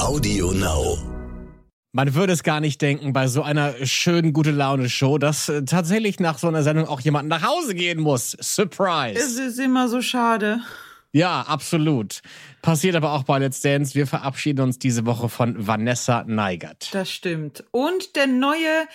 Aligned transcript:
Audio 0.00 0.52
Now. 0.52 0.98
Man 1.92 2.14
würde 2.14 2.32
es 2.32 2.42
gar 2.42 2.60
nicht 2.60 2.82
denken 2.82 3.12
bei 3.12 3.28
so 3.28 3.42
einer 3.42 3.74
schönen 3.86 4.32
gute 4.32 4.50
Laune 4.50 4.88
Show, 4.88 5.18
dass 5.18 5.48
äh, 5.48 5.64
tatsächlich 5.64 6.20
nach 6.20 6.38
so 6.38 6.48
einer 6.48 6.62
Sendung 6.62 6.86
auch 6.86 7.00
jemand 7.00 7.28
nach 7.28 7.42
Hause 7.42 7.74
gehen 7.74 8.00
muss. 8.00 8.36
Surprise. 8.40 9.18
Es 9.18 9.38
ist 9.38 9.58
immer 9.58 9.88
so 9.88 10.02
schade. 10.02 10.60
Ja, 11.12 11.42
absolut. 11.42 12.20
Passiert 12.60 12.94
aber 12.94 13.12
auch 13.12 13.22
bei 13.22 13.38
Let's 13.38 13.60
Dance. 13.60 13.94
Wir 13.94 14.06
verabschieden 14.06 14.60
uns 14.60 14.78
diese 14.78 15.06
Woche 15.06 15.28
von 15.28 15.66
Vanessa 15.66 16.24
Neigert. 16.26 16.90
Das 16.92 17.10
stimmt. 17.10 17.64
Und 17.70 18.14
der 18.16 18.26
neue 18.26 18.86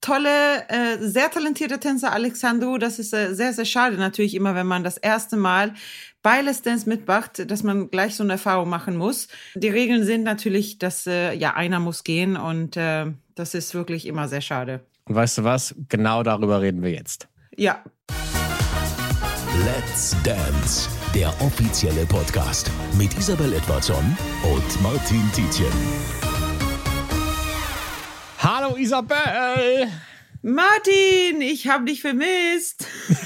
tolle, 0.00 0.68
äh, 0.68 0.98
sehr 1.00 1.30
talentierte 1.30 1.78
Tänzer 1.78 2.12
Alexandru. 2.12 2.78
Das 2.78 2.98
ist 2.98 3.12
äh, 3.12 3.34
sehr, 3.34 3.52
sehr 3.52 3.64
schade 3.64 3.96
natürlich 3.96 4.34
immer, 4.34 4.54
wenn 4.54 4.66
man 4.66 4.84
das 4.84 4.96
erste 4.96 5.36
Mal 5.36 5.74
bei 6.22 6.40
Let's 6.40 6.62
Dance 6.62 6.88
mitmacht, 6.88 7.50
dass 7.50 7.62
man 7.62 7.90
gleich 7.90 8.16
so 8.16 8.22
eine 8.22 8.34
Erfahrung 8.34 8.68
machen 8.68 8.96
muss. 8.96 9.28
Die 9.54 9.68
Regeln 9.68 10.04
sind 10.04 10.24
natürlich, 10.24 10.78
dass 10.78 11.06
äh, 11.06 11.32
ja 11.34 11.54
einer 11.54 11.80
muss 11.80 12.04
gehen 12.04 12.36
und 12.36 12.76
äh, 12.76 13.06
das 13.34 13.54
ist 13.54 13.74
wirklich 13.74 14.06
immer 14.06 14.28
sehr 14.28 14.40
schade. 14.40 14.80
Und 15.04 15.14
weißt 15.14 15.38
du 15.38 15.44
was? 15.44 15.74
Genau 15.88 16.22
darüber 16.22 16.60
reden 16.60 16.82
wir 16.82 16.90
jetzt. 16.90 17.28
Ja. 17.56 17.82
Let's 19.64 20.14
Dance, 20.22 20.88
der 21.14 21.28
offizielle 21.40 22.06
Podcast 22.06 22.70
mit 22.96 23.16
Isabel 23.18 23.52
Edwardson 23.52 24.16
und 24.44 24.82
Martin 24.82 25.22
Tietjen. 25.32 26.27
Hallo 28.50 28.76
Isabel! 28.78 29.88
Martin, 30.40 31.42
ich 31.42 31.68
habe 31.68 31.84
dich 31.84 32.00
vermisst. 32.00 32.86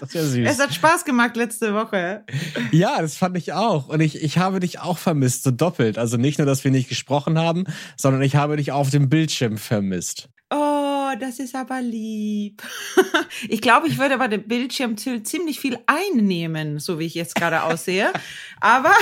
das 0.00 0.10
ist 0.10 0.14
ja 0.14 0.22
süß. 0.22 0.50
Es 0.50 0.60
hat 0.60 0.74
Spaß 0.74 1.06
gemacht 1.06 1.34
letzte 1.34 1.72
Woche. 1.72 2.26
Ja, 2.70 3.00
das 3.00 3.16
fand 3.16 3.38
ich 3.38 3.54
auch. 3.54 3.88
Und 3.88 4.00
ich, 4.00 4.22
ich 4.22 4.36
habe 4.36 4.60
dich 4.60 4.78
auch 4.78 4.98
vermisst, 4.98 5.44
so 5.44 5.50
doppelt. 5.50 5.96
Also 5.96 6.18
nicht 6.18 6.36
nur, 6.36 6.46
dass 6.46 6.62
wir 6.62 6.70
nicht 6.70 6.90
gesprochen 6.90 7.38
haben, 7.38 7.64
sondern 7.96 8.20
ich 8.20 8.36
habe 8.36 8.58
dich 8.58 8.70
auf 8.70 8.90
dem 8.90 9.08
Bildschirm 9.08 9.56
vermisst. 9.56 10.28
Das 11.20 11.38
ist 11.38 11.54
aber 11.54 11.82
lieb. 11.82 12.62
ich 13.48 13.60
glaube, 13.60 13.88
ich 13.88 13.98
würde 13.98 14.16
bei 14.16 14.28
dem 14.28 14.42
Bildschirm 14.44 14.96
ziemlich 14.96 15.60
viel 15.60 15.78
einnehmen, 15.86 16.78
so 16.78 16.98
wie 16.98 17.04
ich 17.04 17.14
jetzt 17.14 17.34
gerade 17.34 17.62
aussehe. 17.64 18.10
aber 18.58 18.92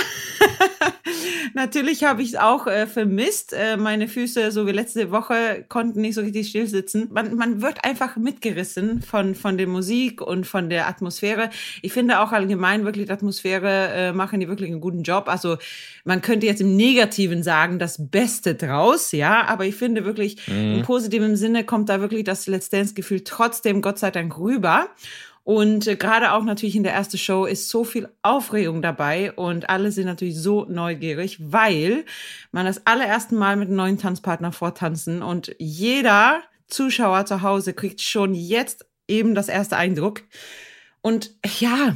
natürlich 1.53 2.03
habe 2.03 2.21
ich 2.21 2.29
es 2.29 2.35
auch 2.35 2.67
äh, 2.67 2.87
vermisst. 2.87 3.53
Äh, 3.53 3.77
meine 3.77 4.09
Füße, 4.09 4.51
so 4.51 4.67
wie 4.67 4.71
letzte 4.71 5.11
Woche, 5.11 5.65
konnten 5.69 6.01
nicht 6.01 6.15
so 6.15 6.21
richtig 6.21 6.49
still 6.49 6.67
sitzen. 6.67 7.07
Man, 7.09 7.35
man 7.35 7.61
wird 7.61 7.85
einfach 7.85 8.17
mitgerissen 8.17 9.01
von, 9.01 9.33
von 9.33 9.57
der 9.57 9.67
Musik 9.67 10.21
und 10.21 10.45
von 10.45 10.69
der 10.69 10.89
Atmosphäre. 10.89 11.49
Ich 11.81 11.93
finde 11.93 12.19
auch 12.19 12.33
allgemein 12.33 12.83
wirklich 12.83 13.05
die 13.05 13.11
Atmosphäre 13.13 13.87
äh, 13.93 14.11
machen 14.11 14.41
die 14.41 14.49
wirklich 14.49 14.69
einen 14.69 14.81
guten 14.81 15.03
Job. 15.03 15.29
Also 15.29 15.57
man 16.03 16.21
könnte 16.21 16.47
jetzt 16.47 16.59
im 16.59 16.75
Negativen 16.75 17.43
sagen, 17.43 17.79
das 17.79 18.09
Beste 18.09 18.55
draus, 18.55 19.13
ja, 19.13 19.45
aber 19.45 19.65
ich 19.65 19.75
finde 19.75 20.03
wirklich 20.03 20.47
mhm. 20.47 20.75
im 20.75 20.81
positiven 20.81 21.37
Sinne 21.37 21.63
kommt 21.63 21.87
da 21.87 22.01
wirklich 22.01 22.08
das 22.23 22.47
Let's 22.47 22.69
Dance-Gefühl 22.69 23.23
trotzdem 23.23 23.81
Gott 23.81 23.99
sei 23.99 24.11
Dank 24.11 24.37
rüber. 24.37 24.87
Und 25.43 25.87
äh, 25.87 25.95
gerade 25.95 26.33
auch 26.33 26.43
natürlich 26.43 26.75
in 26.75 26.83
der 26.83 26.93
ersten 26.93 27.17
Show 27.17 27.45
ist 27.45 27.69
so 27.69 27.83
viel 27.83 28.07
Aufregung 28.21 28.81
dabei 28.81 29.31
und 29.31 29.69
alle 29.69 29.91
sind 29.91 30.05
natürlich 30.05 30.37
so 30.37 30.65
neugierig, 30.65 31.37
weil 31.39 32.05
man 32.51 32.67
das 32.67 32.85
allererste 32.85 33.33
Mal 33.33 33.55
mit 33.55 33.69
einem 33.69 33.77
neuen 33.77 33.97
Tanzpartner 33.97 34.51
vortanzen 34.51 35.23
und 35.23 35.55
jeder 35.57 36.43
Zuschauer 36.67 37.25
zu 37.25 37.41
Hause 37.41 37.73
kriegt 37.73 38.01
schon 38.01 38.35
jetzt 38.35 38.85
eben 39.07 39.33
das 39.33 39.47
erste 39.47 39.75
Eindruck. 39.75 40.21
Und 41.01 41.31
ja, 41.59 41.95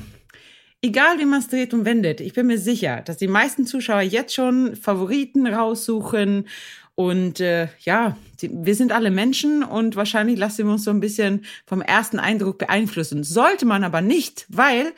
egal 0.84 1.18
wie 1.18 1.26
man 1.26 1.40
es 1.40 1.48
dreht 1.48 1.74
und 1.74 1.86
wendet, 1.86 2.22
ich 2.22 2.34
bin 2.34 2.46
mir 2.46 2.60
sicher, 2.60 3.02
dass 3.02 3.18
die 3.18 3.28
meisten 3.28 3.66
Zuschauer 3.66 4.02
jetzt 4.02 4.36
schon 4.36 4.76
Favoriten 4.76 5.48
raussuchen 5.48 6.48
und 6.96 7.40
äh, 7.40 7.70
ja, 7.80 8.18
wir 8.40 8.76
sind 8.76 8.92
alle 8.92 9.10
Menschen 9.10 9.64
und 9.64 9.96
wahrscheinlich 9.96 10.38
lassen 10.38 10.66
wir 10.66 10.74
uns 10.74 10.84
so 10.84 10.92
ein 10.92 11.00
bisschen 11.00 11.46
vom 11.66 11.82
ersten 11.82 12.20
Eindruck 12.20 12.60
beeinflussen. 12.60 13.24
Sollte 13.24 13.66
man 13.66 13.84
aber 13.84 14.02
nicht, 14.02 14.46
weil 14.50 14.94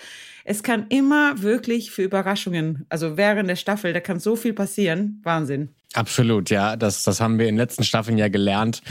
es 0.45 0.61
kann 0.63 0.85
immer 0.89 1.41
wirklich 1.41 1.91
für 1.91 2.03
Überraschungen, 2.03 2.85
also 2.89 3.17
während 3.17 3.49
der 3.49 3.55
Staffel, 3.55 3.93
da 3.93 3.99
kann 3.99 4.19
so 4.19 4.35
viel 4.35 4.53
passieren. 4.53 5.19
Wahnsinn. 5.23 5.69
Absolut, 5.95 6.49
ja. 6.49 6.75
Das, 6.75 7.03
das 7.03 7.21
haben 7.21 7.39
wir 7.39 7.47
in 7.47 7.55
den 7.55 7.59
letzten 7.59 7.83
Staffeln 7.83 8.17
ja 8.17 8.27
gelernt, 8.27 8.81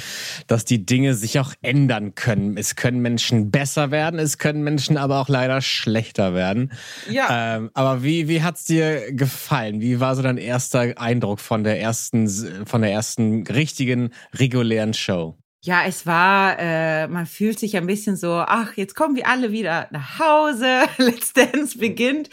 dass 0.47 0.65
die 0.65 0.85
Dinge 0.85 1.15
sich 1.15 1.39
auch 1.39 1.53
ändern 1.61 2.15
können. 2.15 2.57
Es 2.57 2.77
können 2.77 3.01
Menschen 3.01 3.51
besser 3.51 3.91
werden, 3.91 4.19
es 4.19 4.39
können 4.39 4.65
Menschen 4.65 4.97
aber 4.97 5.21
auch 5.21 5.29
leider 5.29 5.61
schlechter 5.61 6.35
werden. 6.35 6.73
Ja. 7.11 7.57
Ähm, 7.57 7.71
aber 7.75 8.03
wie, 8.03 8.27
wie 8.29 8.43
hat's 8.43 8.65
dir 8.65 9.13
gefallen? 9.13 9.81
Wie 9.81 10.01
war 10.01 10.17
so 10.17 10.23
dein 10.23 10.39
erster 10.39 10.95
Eindruck 10.97 11.41
von 11.41 11.63
der 11.63 11.81
ersten, 11.81 12.27
von 12.67 12.81
der 12.81 12.93
ersten 12.93 13.47
richtigen, 13.47 14.11
regulären 14.33 14.95
Show? 14.95 15.37
Ja, 15.65 15.85
es 15.87 16.05
war, 16.05 16.59
äh, 16.59 17.09
man 17.09 17.25
fühlt 17.25 17.59
sich 17.59 17.75
ein 17.79 17.87
bisschen 17.87 18.17
so, 18.17 18.35
ach, 18.35 18.77
jetzt 18.77 18.95
kommen 18.95 19.17
wir 19.17 19.27
alle 19.27 19.51
wieder 19.51 19.89
nach 19.93 20.19
Hause. 20.19 20.83
Let's 20.99 21.33
Dance 21.33 21.79
beginnt. 21.79 22.29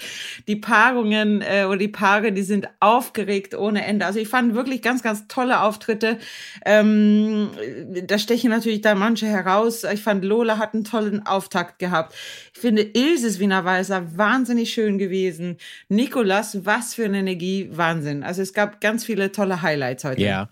Die 0.50 0.58
Paarungen 0.58 1.42
äh, 1.42 1.64
oder 1.64 1.78
die 1.78 1.88
Paare, 1.88 2.34
die 2.34 2.42
sind 2.42 2.68
aufgeregt 2.81 3.56
ohne 3.56 3.86
Ende. 3.86 4.06
Also 4.06 4.19
ich 4.19 4.28
fand 4.28 4.53
wirklich 4.53 4.81
ganz, 4.81 5.02
ganz 5.02 5.30
tolle 5.30 5.62
Auftritte. 5.62 6.19
Ähm, 6.66 7.52
da 8.06 8.19
stechen 8.19 8.50
natürlich 8.50 8.81
da 8.81 8.96
manche 8.96 9.28
heraus. 9.28 9.86
Ich 9.86 10.02
fand 10.02 10.25
Lola 10.25 10.58
hat 10.58 10.74
einen 10.74 10.84
tollen 10.84 11.25
Auftakt 11.25 11.80
gehabt. 11.80 12.13
Ich 12.53 12.59
finde 12.59 12.81
Ilses 12.81 13.40
Wiener 13.40 13.63
Walser 13.63 14.18
wahnsinnig 14.18 14.74
schön 14.74 14.98
gewesen. 14.98 15.56
Nikolas, 15.88 16.66
was 16.66 16.96
für 16.96 17.06
eine 17.06 17.19
Energie, 17.19 17.69
Wahnsinn. 17.72 18.24
Also 18.24 18.42
es 18.42 18.52
gab 18.52 18.81
ganz 18.81 19.06
viele 19.06 19.31
tolle 19.31 19.62
Highlights 19.62 20.03
heute. 20.03 20.22
Ja, 20.22 20.50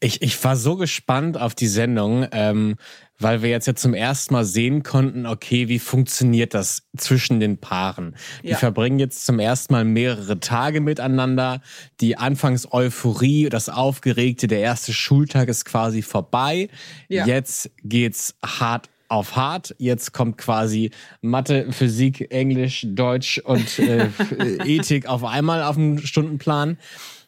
ich, 0.00 0.22
ich 0.22 0.42
war 0.42 0.56
so 0.56 0.74
gespannt 0.74 1.40
auf 1.40 1.54
die 1.54 1.68
Sendung 1.68 2.15
ähm, 2.32 2.76
weil 3.18 3.42
wir 3.42 3.50
jetzt 3.50 3.66
ja 3.66 3.74
zum 3.74 3.94
ersten 3.94 4.34
Mal 4.34 4.44
sehen 4.44 4.82
konnten, 4.82 5.26
okay, 5.26 5.68
wie 5.68 5.78
funktioniert 5.78 6.54
das 6.54 6.82
zwischen 6.96 7.40
den 7.40 7.58
Paaren? 7.58 8.14
Die 8.42 8.48
ja. 8.48 8.56
verbringen 8.56 8.98
jetzt 8.98 9.24
zum 9.24 9.38
ersten 9.38 9.72
Mal 9.72 9.84
mehrere 9.84 10.38
Tage 10.38 10.80
miteinander. 10.80 11.62
Die 12.00 12.16
Anfangs-Euphorie, 12.18 13.48
das 13.48 13.68
Aufgeregte, 13.68 14.46
der 14.46 14.60
erste 14.60 14.92
Schultag 14.92 15.48
ist 15.48 15.64
quasi 15.64 16.02
vorbei. 16.02 16.68
Ja. 17.08 17.26
Jetzt 17.26 17.70
geht's 17.82 18.34
hart 18.44 18.90
auf 19.08 19.36
hart. 19.36 19.74
Jetzt 19.78 20.12
kommt 20.12 20.38
quasi 20.38 20.90
Mathe, 21.20 21.72
Physik, 21.72 22.32
Englisch, 22.32 22.86
Deutsch 22.88 23.38
und 23.38 23.78
äh, 23.78 24.08
Ethik 24.64 25.06
auf 25.06 25.24
einmal 25.24 25.62
auf 25.62 25.76
dem 25.76 25.98
Stundenplan. 25.98 26.78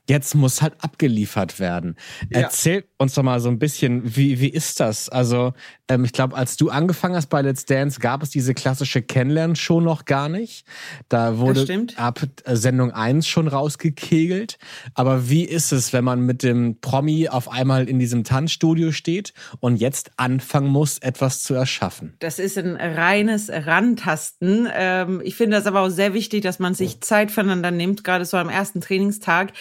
Jetzt 0.09 0.35
muss 0.35 0.63
halt 0.63 0.73
abgeliefert 0.81 1.61
werden. 1.61 1.97
Ja. 2.31 2.41
Erzähl 2.41 2.85
uns 2.97 3.15
doch 3.15 3.23
mal 3.23 3.41
so 3.41 3.51
ein 3.51 3.59
bisschen, 3.59 4.17
wie, 4.17 4.41
wie 4.41 4.49
ist 4.49 4.81
das? 4.81 5.11
Also, 5.11 5.53
ähm, 5.87 6.05
ich 6.05 6.13
glaube, 6.13 6.35
als 6.35 6.57
du 6.57 6.71
angefangen 6.71 7.15
hast 7.15 7.27
bei 7.27 7.43
Let's 7.43 7.67
Dance, 7.67 8.01
gab 8.01 8.23
es 8.23 8.31
diese 8.31 8.55
klassische 8.55 9.03
Kennenlernshow 9.03 9.81
noch 9.81 10.07
gar 10.07 10.31
nicht. 10.31 10.65
Da 11.11 11.39
wurde 11.39 11.87
ab 11.97 12.23
äh, 12.45 12.57
Sendung 12.57 12.91
1 12.91 13.27
schon 13.27 13.49
rausgekegelt. 13.49 14.59
Aber 14.95 15.29
wie 15.29 15.45
ist 15.45 15.73
es, 15.73 15.93
wenn 15.93 16.05
man 16.05 16.21
mit 16.21 16.43
dem 16.43 16.81
Promi 16.81 17.29
auf 17.29 17.51
einmal 17.51 17.87
in 17.87 17.99
diesem 17.99 18.25
Tanzstudio 18.25 18.93
steht 18.93 19.35
und 19.61 19.77
jetzt 19.77 20.13
anfangen 20.17 20.69
muss, 20.69 20.99
etwas 20.99 21.43
zu 21.43 21.53
erschaffen? 21.53 22.15
Das 22.21 22.39
ist 22.39 22.57
ein 22.57 22.77
reines 22.77 23.51
Rantasten. 23.51 24.69
Ähm, 24.73 25.21
ich 25.23 25.35
finde 25.35 25.59
das 25.59 25.67
aber 25.67 25.83
auch 25.83 25.91
sehr 25.91 26.15
wichtig, 26.15 26.43
dass 26.43 26.59
man 26.59 26.73
sich 26.73 27.03
Zeit 27.03 27.31
voneinander 27.31 27.71
nimmt, 27.71 28.05
gerade 28.05 28.25
so 28.25 28.39
am 28.39 28.49
ersten 28.49 28.81
Trainingstag 28.81 29.53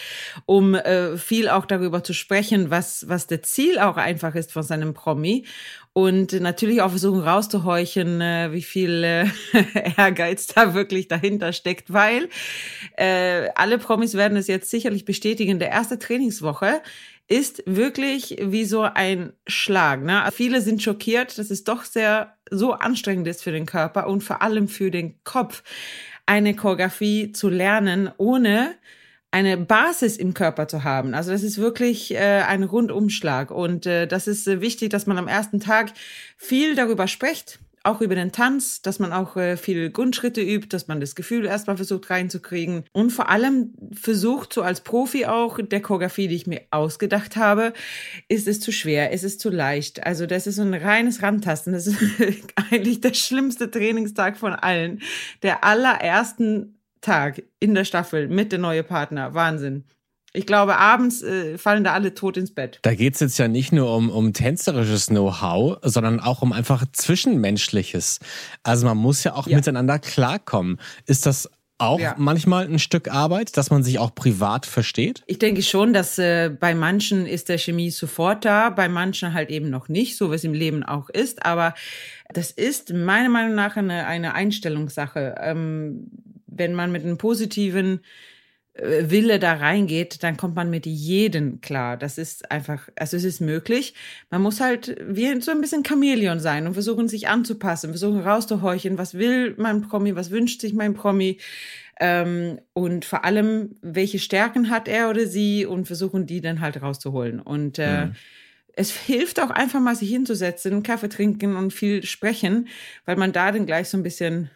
um 0.46 0.74
äh, 0.74 1.16
viel 1.16 1.48
auch 1.48 1.66
darüber 1.66 2.02
zu 2.04 2.12
sprechen, 2.12 2.70
was, 2.70 3.08
was 3.08 3.26
der 3.26 3.42
Ziel 3.42 3.78
auch 3.78 3.96
einfach 3.96 4.34
ist 4.34 4.52
von 4.52 4.62
seinem 4.62 4.94
Promi. 4.94 5.44
Und 5.92 6.32
natürlich 6.40 6.80
auch 6.80 6.90
versuchen 6.90 7.20
rauszuhorchen, 7.20 8.20
äh, 8.20 8.52
wie 8.52 8.62
viel 8.62 9.02
äh, 9.02 9.26
Ehrgeiz 9.96 10.46
da 10.46 10.74
wirklich 10.74 11.08
dahinter 11.08 11.52
steckt, 11.52 11.92
weil 11.92 12.28
äh, 12.96 13.48
alle 13.54 13.78
Promis 13.78 14.14
werden 14.14 14.36
es 14.36 14.46
jetzt 14.46 14.70
sicherlich 14.70 15.04
bestätigen. 15.04 15.58
Der 15.58 15.70
erste 15.70 15.98
Trainingswoche 15.98 16.82
ist 17.28 17.62
wirklich 17.66 18.36
wie 18.40 18.64
so 18.64 18.82
ein 18.82 19.32
Schlag. 19.46 20.02
Ne? 20.02 20.24
Viele 20.32 20.62
sind 20.62 20.82
schockiert, 20.82 21.38
dass 21.38 21.50
es 21.50 21.62
doch 21.62 21.84
sehr 21.84 22.34
so 22.50 22.72
anstrengend 22.72 23.28
ist 23.28 23.42
für 23.42 23.52
den 23.52 23.66
Körper 23.66 24.06
und 24.06 24.24
vor 24.24 24.40
allem 24.40 24.68
für 24.68 24.90
den 24.90 25.22
Kopf, 25.24 25.62
eine 26.24 26.54
Choreografie 26.54 27.32
zu 27.32 27.48
lernen, 27.48 28.10
ohne 28.18 28.74
eine 29.30 29.56
Basis 29.58 30.16
im 30.16 30.32
Körper 30.34 30.68
zu 30.68 30.84
haben. 30.84 31.14
Also 31.14 31.32
das 31.32 31.42
ist 31.42 31.58
wirklich 31.58 32.14
äh, 32.14 32.42
ein 32.46 32.62
Rundumschlag 32.62 33.50
und 33.50 33.86
äh, 33.86 34.06
das 34.06 34.26
ist 34.26 34.48
äh, 34.48 34.60
wichtig, 34.60 34.90
dass 34.90 35.06
man 35.06 35.18
am 35.18 35.28
ersten 35.28 35.60
Tag 35.60 35.92
viel 36.36 36.74
darüber 36.74 37.06
spricht, 37.08 37.58
auch 37.82 38.00
über 38.00 38.14
den 38.14 38.32
Tanz, 38.32 38.80
dass 38.80 38.98
man 38.98 39.12
auch 39.12 39.36
äh, 39.36 39.58
viel 39.58 39.90
Grundschritte 39.90 40.40
übt, 40.40 40.68
dass 40.68 40.88
man 40.88 41.00
das 41.00 41.14
Gefühl 41.14 41.44
erstmal 41.44 41.76
versucht 41.76 42.08
reinzukriegen 42.08 42.84
und 42.92 43.10
vor 43.10 43.28
allem 43.28 43.74
versucht, 43.92 44.54
so 44.54 44.62
als 44.62 44.80
Profi 44.80 45.26
auch 45.26 45.58
der 45.60 45.82
Choreografie, 45.82 46.28
die 46.28 46.36
ich 46.36 46.46
mir 46.46 46.62
ausgedacht 46.70 47.36
habe, 47.36 47.74
ist 48.28 48.48
es 48.48 48.60
zu 48.60 48.72
schwer, 48.72 49.12
ist 49.12 49.24
es 49.24 49.36
zu 49.36 49.50
leicht. 49.50 50.06
Also 50.06 50.24
das 50.24 50.46
ist 50.46 50.56
so 50.56 50.62
ein 50.62 50.74
reines 50.74 51.22
Rantasten. 51.22 51.74
Das 51.74 51.86
ist 51.86 51.98
eigentlich 52.70 53.02
der 53.02 53.14
schlimmste 53.14 53.70
Trainingstag 53.70 54.38
von 54.38 54.54
allen. 54.54 55.02
Der 55.42 55.64
allerersten 55.64 56.77
Tag 57.00 57.42
in 57.60 57.74
der 57.74 57.84
Staffel 57.84 58.28
mit 58.28 58.52
der 58.52 58.58
neue 58.58 58.82
Partner. 58.82 59.34
Wahnsinn. 59.34 59.84
Ich 60.34 60.46
glaube, 60.46 60.76
abends 60.76 61.22
äh, 61.22 61.56
fallen 61.56 61.84
da 61.84 61.94
alle 61.94 62.14
tot 62.14 62.36
ins 62.36 62.54
Bett. 62.54 62.80
Da 62.82 62.94
geht's 62.94 63.20
jetzt 63.20 63.38
ja 63.38 63.48
nicht 63.48 63.72
nur 63.72 63.94
um, 63.94 64.10
um 64.10 64.34
tänzerisches 64.34 65.06
Know-how, 65.06 65.78
sondern 65.82 66.20
auch 66.20 66.42
um 66.42 66.52
einfach 66.52 66.84
Zwischenmenschliches. 66.92 68.20
Also 68.62 68.86
man 68.86 68.98
muss 68.98 69.24
ja 69.24 69.34
auch 69.34 69.46
ja. 69.46 69.56
miteinander 69.56 69.98
klarkommen. 69.98 70.78
Ist 71.06 71.24
das 71.24 71.48
auch 71.78 72.00
ja. 72.00 72.14
manchmal 72.18 72.66
ein 72.66 72.78
Stück 72.78 73.08
Arbeit, 73.08 73.56
dass 73.56 73.70
man 73.70 73.82
sich 73.82 73.98
auch 73.98 74.14
privat 74.14 74.66
versteht? 74.66 75.22
Ich 75.26 75.38
denke 75.38 75.62
schon, 75.62 75.92
dass 75.92 76.18
äh, 76.18 76.50
bei 76.50 76.74
manchen 76.74 77.24
ist 77.24 77.48
der 77.48 77.58
Chemie 77.58 77.90
sofort 77.90 78.44
da, 78.44 78.70
bei 78.70 78.88
manchen 78.88 79.32
halt 79.32 79.48
eben 79.48 79.70
noch 79.70 79.88
nicht, 79.88 80.16
so 80.16 80.30
wie 80.30 80.34
es 80.34 80.44
im 80.44 80.54
Leben 80.54 80.82
auch 80.82 81.08
ist. 81.08 81.46
Aber 81.46 81.74
das 82.34 82.50
ist 82.50 82.92
meiner 82.92 83.28
Meinung 83.28 83.54
nach 83.54 83.76
eine, 83.76 84.06
eine 84.06 84.34
Einstellungssache. 84.34 85.36
Ähm, 85.40 86.10
wenn 86.58 86.74
man 86.74 86.92
mit 86.92 87.04
einem 87.04 87.18
positiven 87.18 88.00
äh, 88.74 89.10
Wille 89.10 89.38
da 89.38 89.54
reingeht, 89.54 90.22
dann 90.22 90.36
kommt 90.36 90.54
man 90.54 90.70
mit 90.70 90.86
jedem 90.86 91.60
klar. 91.60 91.96
Das 91.96 92.18
ist 92.18 92.50
einfach, 92.50 92.88
also 92.96 93.16
es 93.16 93.24
ist 93.24 93.40
möglich. 93.40 93.94
Man 94.30 94.42
muss 94.42 94.60
halt 94.60 94.96
wie 95.06 95.40
so 95.40 95.50
ein 95.50 95.60
bisschen 95.60 95.84
Chamäleon 95.84 96.40
sein 96.40 96.66
und 96.66 96.74
versuchen 96.74 97.08
sich 97.08 97.28
anzupassen, 97.28 97.90
versuchen 97.90 98.20
rauszuhorchen, 98.20 98.98
was 98.98 99.14
will 99.14 99.54
mein 99.58 99.82
Promi, 99.82 100.14
was 100.14 100.30
wünscht 100.30 100.60
sich 100.60 100.74
mein 100.74 100.94
Promi 100.94 101.38
ähm, 102.00 102.60
und 102.72 103.04
vor 103.04 103.24
allem, 103.24 103.76
welche 103.82 104.18
Stärken 104.18 104.70
hat 104.70 104.86
er 104.86 105.10
oder 105.10 105.26
sie 105.26 105.66
und 105.66 105.86
versuchen 105.86 106.26
die 106.26 106.40
dann 106.40 106.60
halt 106.60 106.80
rauszuholen. 106.80 107.40
Und 107.40 107.78
äh, 107.78 108.06
mhm. 108.06 108.12
es 108.74 108.90
hilft 108.90 109.40
auch 109.40 109.50
einfach 109.50 109.80
mal 109.80 109.96
sich 109.96 110.10
hinzusetzen, 110.10 110.84
Kaffee 110.84 111.08
trinken 111.08 111.56
und 111.56 111.72
viel 111.72 112.04
sprechen, 112.04 112.68
weil 113.04 113.16
man 113.16 113.32
da 113.32 113.50
dann 113.50 113.66
gleich 113.66 113.88
so 113.88 113.96
ein 113.96 114.04
bisschen, 114.04 114.50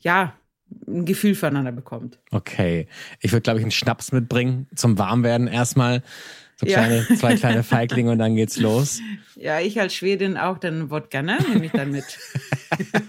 ja, 0.00 0.34
ein 0.86 1.04
Gefühl 1.04 1.34
füreinander 1.34 1.72
bekommt. 1.72 2.18
Okay. 2.30 2.88
Ich 3.20 3.32
würde, 3.32 3.42
glaube 3.42 3.58
ich, 3.60 3.64
einen 3.64 3.70
Schnaps 3.70 4.12
mitbringen 4.12 4.66
zum 4.74 4.98
Warmwerden 4.98 5.48
erstmal. 5.48 6.02
So 6.58 6.64
kleine, 6.64 7.06
ja. 7.08 7.16
zwei 7.16 7.34
kleine 7.36 7.62
Feiglinge 7.62 8.10
und 8.12 8.18
dann 8.18 8.34
geht's 8.34 8.56
los. 8.58 9.00
Ja, 9.34 9.60
ich 9.60 9.78
als 9.78 9.94
Schwedin 9.94 10.38
auch 10.38 10.58
dann 10.58 10.90
Wodka, 10.90 11.20
ne? 11.20 11.38
Nehme 11.52 11.66
ich 11.66 11.72
dann 11.72 11.90
mit. 11.90 12.04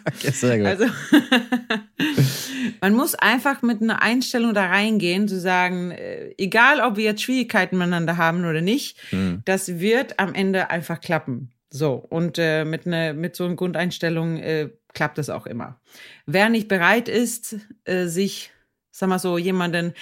okay, 0.06 0.32
sehr 0.32 0.58
gut. 0.58 0.68
Also, 0.68 0.86
man 2.82 2.94
muss 2.94 3.16
einfach 3.16 3.62
mit 3.62 3.82
einer 3.82 4.02
Einstellung 4.02 4.54
da 4.54 4.66
reingehen, 4.66 5.30
zu 5.30 5.40
sagen, 5.40 5.92
äh, 5.92 6.34
egal 6.38 6.82
ob 6.82 6.98
wir 6.98 7.06
jetzt 7.06 7.22
Schwierigkeiten 7.22 7.78
miteinander 7.78 8.18
haben 8.18 8.44
oder 8.44 8.62
nicht, 8.62 8.98
hm. 9.12 9.44
das 9.46 9.80
wird 9.80 10.20
am 10.20 10.34
Ende 10.34 10.70
einfach 10.70 11.00
klappen. 11.00 11.54
So, 11.70 11.94
und 11.94 12.38
äh, 12.38 12.66
mit, 12.66 12.86
ne, 12.86 13.14
mit 13.14 13.36
so 13.38 13.46
einer 13.46 13.56
Grundeinstellung 13.56 14.38
äh, 14.38 14.70
klappt 14.98 15.20
das 15.20 15.30
auch 15.30 15.46
immer. 15.46 15.80
Wer 16.26 16.50
nicht 16.50 16.68
bereit 16.68 17.08
ist, 17.08 17.56
äh, 17.86 18.08
sich, 18.08 18.52
sag 18.90 19.10
mal 19.10 19.20
so, 19.20 19.38
jemanden 19.38 19.94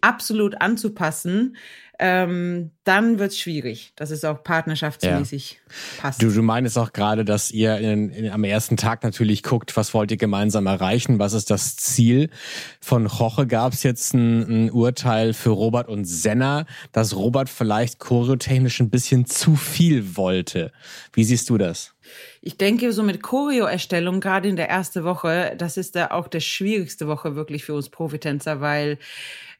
absolut 0.00 0.60
anzupassen, 0.60 1.56
ähm, 1.98 2.70
dann 2.84 3.18
wird 3.18 3.32
es 3.32 3.38
schwierig, 3.40 3.92
dass 3.96 4.10
es 4.10 4.24
auch 4.24 4.44
partnerschaftsmäßig 4.44 5.60
ja. 5.60 6.02
passt. 6.02 6.22
Du, 6.22 6.30
du 6.30 6.42
meinst 6.42 6.78
auch 6.78 6.92
gerade, 6.92 7.24
dass 7.24 7.50
ihr 7.50 7.78
in, 7.78 8.10
in, 8.10 8.30
am 8.30 8.44
ersten 8.44 8.76
Tag 8.76 9.02
natürlich 9.02 9.42
guckt, 9.42 9.76
was 9.76 9.92
wollt 9.92 10.12
ihr 10.12 10.16
gemeinsam 10.16 10.66
erreichen, 10.66 11.18
was 11.18 11.32
ist 11.32 11.50
das 11.50 11.74
Ziel. 11.74 12.30
Von 12.80 13.06
Roche 13.06 13.48
gab 13.48 13.72
es 13.72 13.82
jetzt 13.82 14.14
ein, 14.14 14.66
ein, 14.66 14.70
Urteil 14.70 15.32
für 15.32 15.50
Robert 15.50 15.88
und 15.88 16.04
Senna, 16.04 16.66
dass 16.92 17.16
Robert 17.16 17.48
vielleicht 17.48 17.98
choreotechnisch 17.98 18.78
ein 18.78 18.90
bisschen 18.90 19.26
zu 19.26 19.56
viel 19.56 20.16
wollte. 20.16 20.70
Wie 21.12 21.24
siehst 21.24 21.50
du 21.50 21.58
das? 21.58 21.93
Ich 22.40 22.56
denke, 22.56 22.92
so 22.92 23.02
mit 23.02 23.22
Choreo-Erstellung, 23.22 24.20
gerade 24.20 24.48
in 24.48 24.56
der 24.56 24.68
ersten 24.68 25.04
Woche, 25.04 25.54
das 25.58 25.76
ist 25.76 25.96
da 25.96 26.08
auch 26.08 26.28
der 26.28 26.40
schwierigste 26.40 27.06
Woche 27.08 27.36
wirklich 27.36 27.64
für 27.64 27.74
uns 27.74 27.88
Profitänzer, 27.90 28.60
weil 28.60 28.98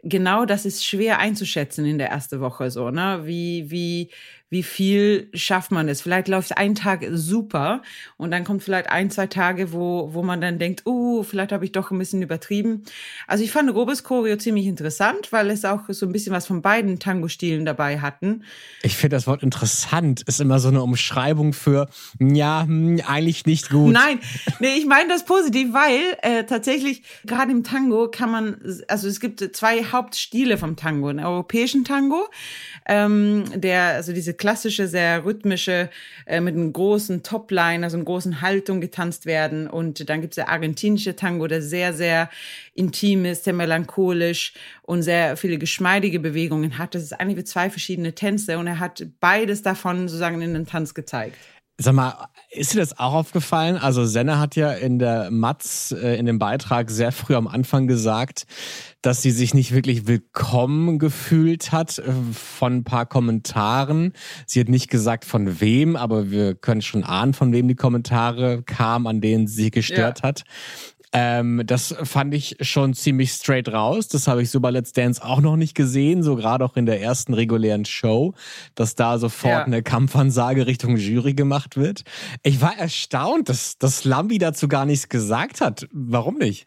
genau 0.02 0.44
das 0.44 0.66
ist 0.66 0.84
schwer 0.84 1.18
einzuschätzen 1.18 1.84
in 1.86 1.98
der 1.98 2.08
ersten 2.10 2.40
Woche 2.40 2.70
so, 2.70 2.90
ne? 2.90 3.22
Wie, 3.24 3.70
wie, 3.70 4.10
wie 4.54 4.62
viel 4.62 5.30
schafft 5.34 5.72
man 5.72 5.88
es? 5.88 6.00
Vielleicht 6.00 6.28
läuft 6.28 6.56
ein 6.56 6.76
Tag 6.76 7.04
super 7.10 7.82
und 8.16 8.30
dann 8.30 8.44
kommt 8.44 8.62
vielleicht 8.62 8.88
ein, 8.88 9.10
zwei 9.10 9.26
Tage, 9.26 9.72
wo, 9.72 10.10
wo 10.12 10.22
man 10.22 10.40
dann 10.40 10.60
denkt, 10.60 10.86
uh, 10.86 11.24
vielleicht 11.24 11.50
habe 11.50 11.64
ich 11.64 11.72
doch 11.72 11.90
ein 11.90 11.98
bisschen 11.98 12.22
übertrieben. 12.22 12.84
Also 13.26 13.42
ich 13.42 13.50
fand 13.50 13.68
Robes 13.74 14.04
Choreo 14.04 14.36
ziemlich 14.36 14.66
interessant, 14.66 15.32
weil 15.32 15.50
es 15.50 15.64
auch 15.64 15.80
so 15.88 16.06
ein 16.06 16.12
bisschen 16.12 16.32
was 16.32 16.46
von 16.46 16.62
beiden 16.62 17.00
Tango-Stilen 17.00 17.64
dabei 17.64 17.98
hatten. 17.98 18.44
Ich 18.84 18.96
finde 18.96 19.16
das 19.16 19.26
Wort 19.26 19.42
interessant 19.42 20.22
ist 20.22 20.40
immer 20.40 20.60
so 20.60 20.68
eine 20.68 20.84
Umschreibung 20.84 21.52
für, 21.52 21.88
ja, 22.20 22.62
hm, 22.62 23.02
eigentlich 23.08 23.46
nicht 23.46 23.70
gut. 23.70 23.92
Nein, 23.92 24.20
nee, 24.60 24.76
ich 24.78 24.86
meine 24.86 25.08
das 25.08 25.24
positiv, 25.24 25.72
weil 25.72 26.16
äh, 26.22 26.44
tatsächlich 26.44 27.02
gerade 27.24 27.50
im 27.50 27.64
Tango 27.64 28.08
kann 28.08 28.30
man, 28.30 28.56
also 28.86 29.08
es 29.08 29.18
gibt 29.18 29.56
zwei 29.56 29.82
Hauptstile 29.82 30.58
vom 30.58 30.76
Tango, 30.76 31.08
einen 31.08 31.24
europäischen 31.24 31.84
Tango, 31.84 32.28
ähm, 32.86 33.46
der, 33.56 33.94
also 33.94 34.12
diese 34.12 34.34
klassische, 34.44 34.88
sehr 34.88 35.24
rhythmische, 35.24 35.88
äh, 36.26 36.38
mit 36.38 36.54
einem 36.54 36.70
großen 36.70 37.22
Topline, 37.22 37.82
also 37.82 37.96
einer 37.96 38.04
großen 38.04 38.42
Haltung 38.42 38.82
getanzt 38.82 39.24
werden. 39.24 39.66
Und 39.66 40.10
dann 40.10 40.20
gibt 40.20 40.32
es 40.32 40.36
der 40.36 40.50
argentinische 40.50 41.16
Tango, 41.16 41.46
der 41.46 41.62
sehr, 41.62 41.94
sehr 41.94 42.28
intim 42.74 43.24
ist, 43.24 43.44
sehr 43.44 43.54
melancholisch 43.54 44.52
und 44.82 45.02
sehr 45.02 45.38
viele 45.38 45.56
geschmeidige 45.56 46.20
Bewegungen 46.20 46.76
hat. 46.76 46.94
Das 46.94 47.02
ist 47.02 47.18
eigentlich 47.18 47.38
wie 47.38 47.44
zwei 47.44 47.70
verschiedene 47.70 48.14
Tänze 48.14 48.58
und 48.58 48.66
er 48.66 48.80
hat 48.80 49.06
beides 49.18 49.62
davon 49.62 50.08
sozusagen 50.08 50.42
in 50.42 50.52
den 50.52 50.66
Tanz 50.66 50.92
gezeigt. 50.92 51.38
Sag 51.78 51.94
mal, 51.94 52.28
ist 52.50 52.74
dir 52.74 52.80
das 52.80 52.98
auch 52.98 53.14
aufgefallen? 53.14 53.78
Also 53.78 54.04
Senna 54.04 54.38
hat 54.38 54.56
ja 54.56 54.72
in 54.72 54.98
der 54.98 55.30
Matz, 55.30 55.90
äh, 55.90 56.16
in 56.18 56.26
dem 56.26 56.38
Beitrag 56.38 56.90
sehr 56.90 57.12
früh 57.12 57.34
am 57.34 57.48
Anfang 57.48 57.88
gesagt, 57.88 58.46
dass 59.04 59.20
sie 59.20 59.32
sich 59.32 59.52
nicht 59.52 59.72
wirklich 59.72 60.06
willkommen 60.06 60.98
gefühlt 60.98 61.72
hat 61.72 61.98
äh, 61.98 62.04
von 62.32 62.76
ein 62.76 62.84
paar 62.84 63.04
Kommentaren. 63.04 64.14
Sie 64.46 64.60
hat 64.60 64.68
nicht 64.70 64.88
gesagt 64.88 65.26
von 65.26 65.60
wem, 65.60 65.94
aber 65.94 66.30
wir 66.30 66.54
können 66.54 66.80
schon 66.80 67.04
ahnen, 67.04 67.34
von 67.34 67.52
wem 67.52 67.68
die 67.68 67.74
Kommentare 67.74 68.62
kamen, 68.62 69.06
an 69.06 69.20
denen 69.20 69.46
sie 69.46 69.70
gestört 69.70 70.20
ja. 70.20 70.28
hat. 70.28 70.44
Ähm, 71.12 71.62
das 71.66 71.94
fand 72.02 72.32
ich 72.32 72.56
schon 72.62 72.94
ziemlich 72.94 73.30
straight 73.32 73.68
raus. 73.68 74.08
Das 74.08 74.26
habe 74.26 74.42
ich 74.42 74.50
so 74.50 74.58
bei 74.58 74.70
Let's 74.70 74.92
Dance 74.92 75.22
auch 75.22 75.42
noch 75.42 75.56
nicht 75.56 75.74
gesehen, 75.74 76.22
so 76.22 76.34
gerade 76.34 76.64
auch 76.64 76.76
in 76.76 76.86
der 76.86 77.02
ersten 77.02 77.34
regulären 77.34 77.84
Show, 77.84 78.32
dass 78.74 78.94
da 78.94 79.18
sofort 79.18 79.52
ja. 79.52 79.64
eine 79.64 79.82
Kampfansage 79.82 80.66
Richtung 80.66 80.96
Jury 80.96 81.34
gemacht 81.34 81.76
wird. 81.76 82.04
Ich 82.42 82.62
war 82.62 82.76
erstaunt, 82.78 83.50
dass, 83.50 83.76
dass 83.76 84.04
Lambi 84.04 84.38
dazu 84.38 84.66
gar 84.66 84.86
nichts 84.86 85.10
gesagt 85.10 85.60
hat. 85.60 85.86
Warum 85.92 86.38
nicht? 86.38 86.66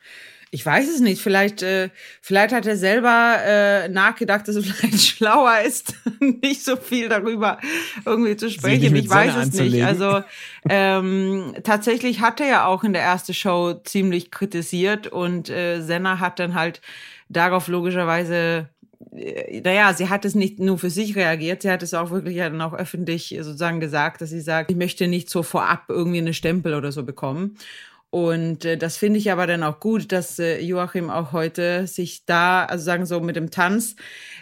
Ich 0.52 0.66
weiß 0.66 0.88
es 0.90 1.00
nicht. 1.00 1.22
Vielleicht, 1.22 1.62
äh, 1.62 1.90
vielleicht 2.22 2.54
hat 2.54 2.66
er 2.66 2.78
selber 2.78 3.38
äh, 3.46 3.90
nachgedacht, 3.90 4.48
dass 4.48 4.56
es 4.56 4.66
vielleicht 4.72 5.02
schlauer 5.02 5.60
ist, 5.66 5.94
nicht 6.20 6.64
so 6.64 6.76
viel 6.76 7.10
darüber 7.10 7.60
irgendwie 8.06 8.36
zu 8.38 8.50
sprechen. 8.50 8.96
Ich 8.96 9.10
weiß 9.10 9.36
es 9.36 9.54
nicht. 9.54 9.84
Also 9.84 10.24
ähm, 10.70 11.54
tatsächlich 11.64 12.22
hat 12.22 12.40
er 12.40 12.48
ja 12.48 12.66
auch 12.66 12.84
in 12.84 12.94
der 12.94 13.04
ersten 13.04 13.34
Show 13.34 13.74
ziemlich 13.84 14.32
kritisiert 14.32 15.08
und 15.08 15.50
äh, 15.50 15.82
Senna 15.82 16.20
hat 16.20 16.40
dann 16.40 16.54
halt 16.54 16.82
darauf 17.30 17.68
logischerweise 17.68 18.70
äh, 19.16 19.62
naja, 19.62 19.94
sie 19.94 20.10
hat 20.10 20.26
es 20.26 20.36
nicht 20.36 20.60
nur 20.60 20.78
für 20.78 20.90
sich 20.90 21.16
reagiert, 21.16 21.62
sie 21.62 21.72
hat 21.72 21.84
es 21.84 21.94
auch 21.94 22.12
wirklich 22.12 22.36
ja 22.36 22.50
dann 22.50 22.62
auch 22.62 22.74
öffentlich 22.74 23.36
sozusagen 23.42 23.80
gesagt, 23.80 24.22
dass 24.22 24.30
sie 24.30 24.42
sagt, 24.42 24.72
ich 24.72 24.78
möchte 24.78 25.08
nicht 25.08 25.30
so 25.30 25.44
vorab 25.44 25.86
irgendwie 25.90 26.20
eine 26.20 26.34
Stempel 26.34 26.74
oder 26.74 26.92
so 26.92 27.04
bekommen. 27.04 27.58
Und 28.18 28.66
äh, 28.66 28.78
das 28.78 28.98
finde 28.98 29.20
ich 29.20 29.32
aber 29.32 29.46
dann 29.46 29.62
auch 29.62 29.80
gut, 29.80 30.12
dass 30.12 30.40
äh, 30.40 30.60
Joachim 30.60 31.12
auch 31.12 31.34
heute 31.34 31.86
sich 31.86 32.26
da, 32.26 32.66
also 32.66 32.84
sagen 32.84 33.06
so 33.06 33.20
mit 33.20 33.36
dem 33.36 33.52
Tanz, 33.52 33.96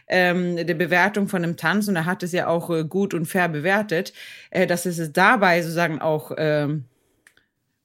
ähm, 0.07 0.55
der 0.55 0.75
Bewertung 0.75 1.27
von 1.27 1.41
dem 1.41 1.57
Tanz, 1.57 1.89
und 1.89 1.97
er 1.97 2.05
hat 2.05 2.23
es 2.23 2.31
ja 2.31 2.47
auch 2.47 2.69
äh, 2.69 2.85
gut 2.85 3.13
und 3.13 3.25
fair 3.25 3.49
bewertet, 3.49 4.13
äh, 4.49 4.65
dass 4.65 4.85
es 4.85 5.11
dabei 5.11 5.61
sozusagen 5.61 5.99
auch 5.99 6.31
ähm, 6.37 6.85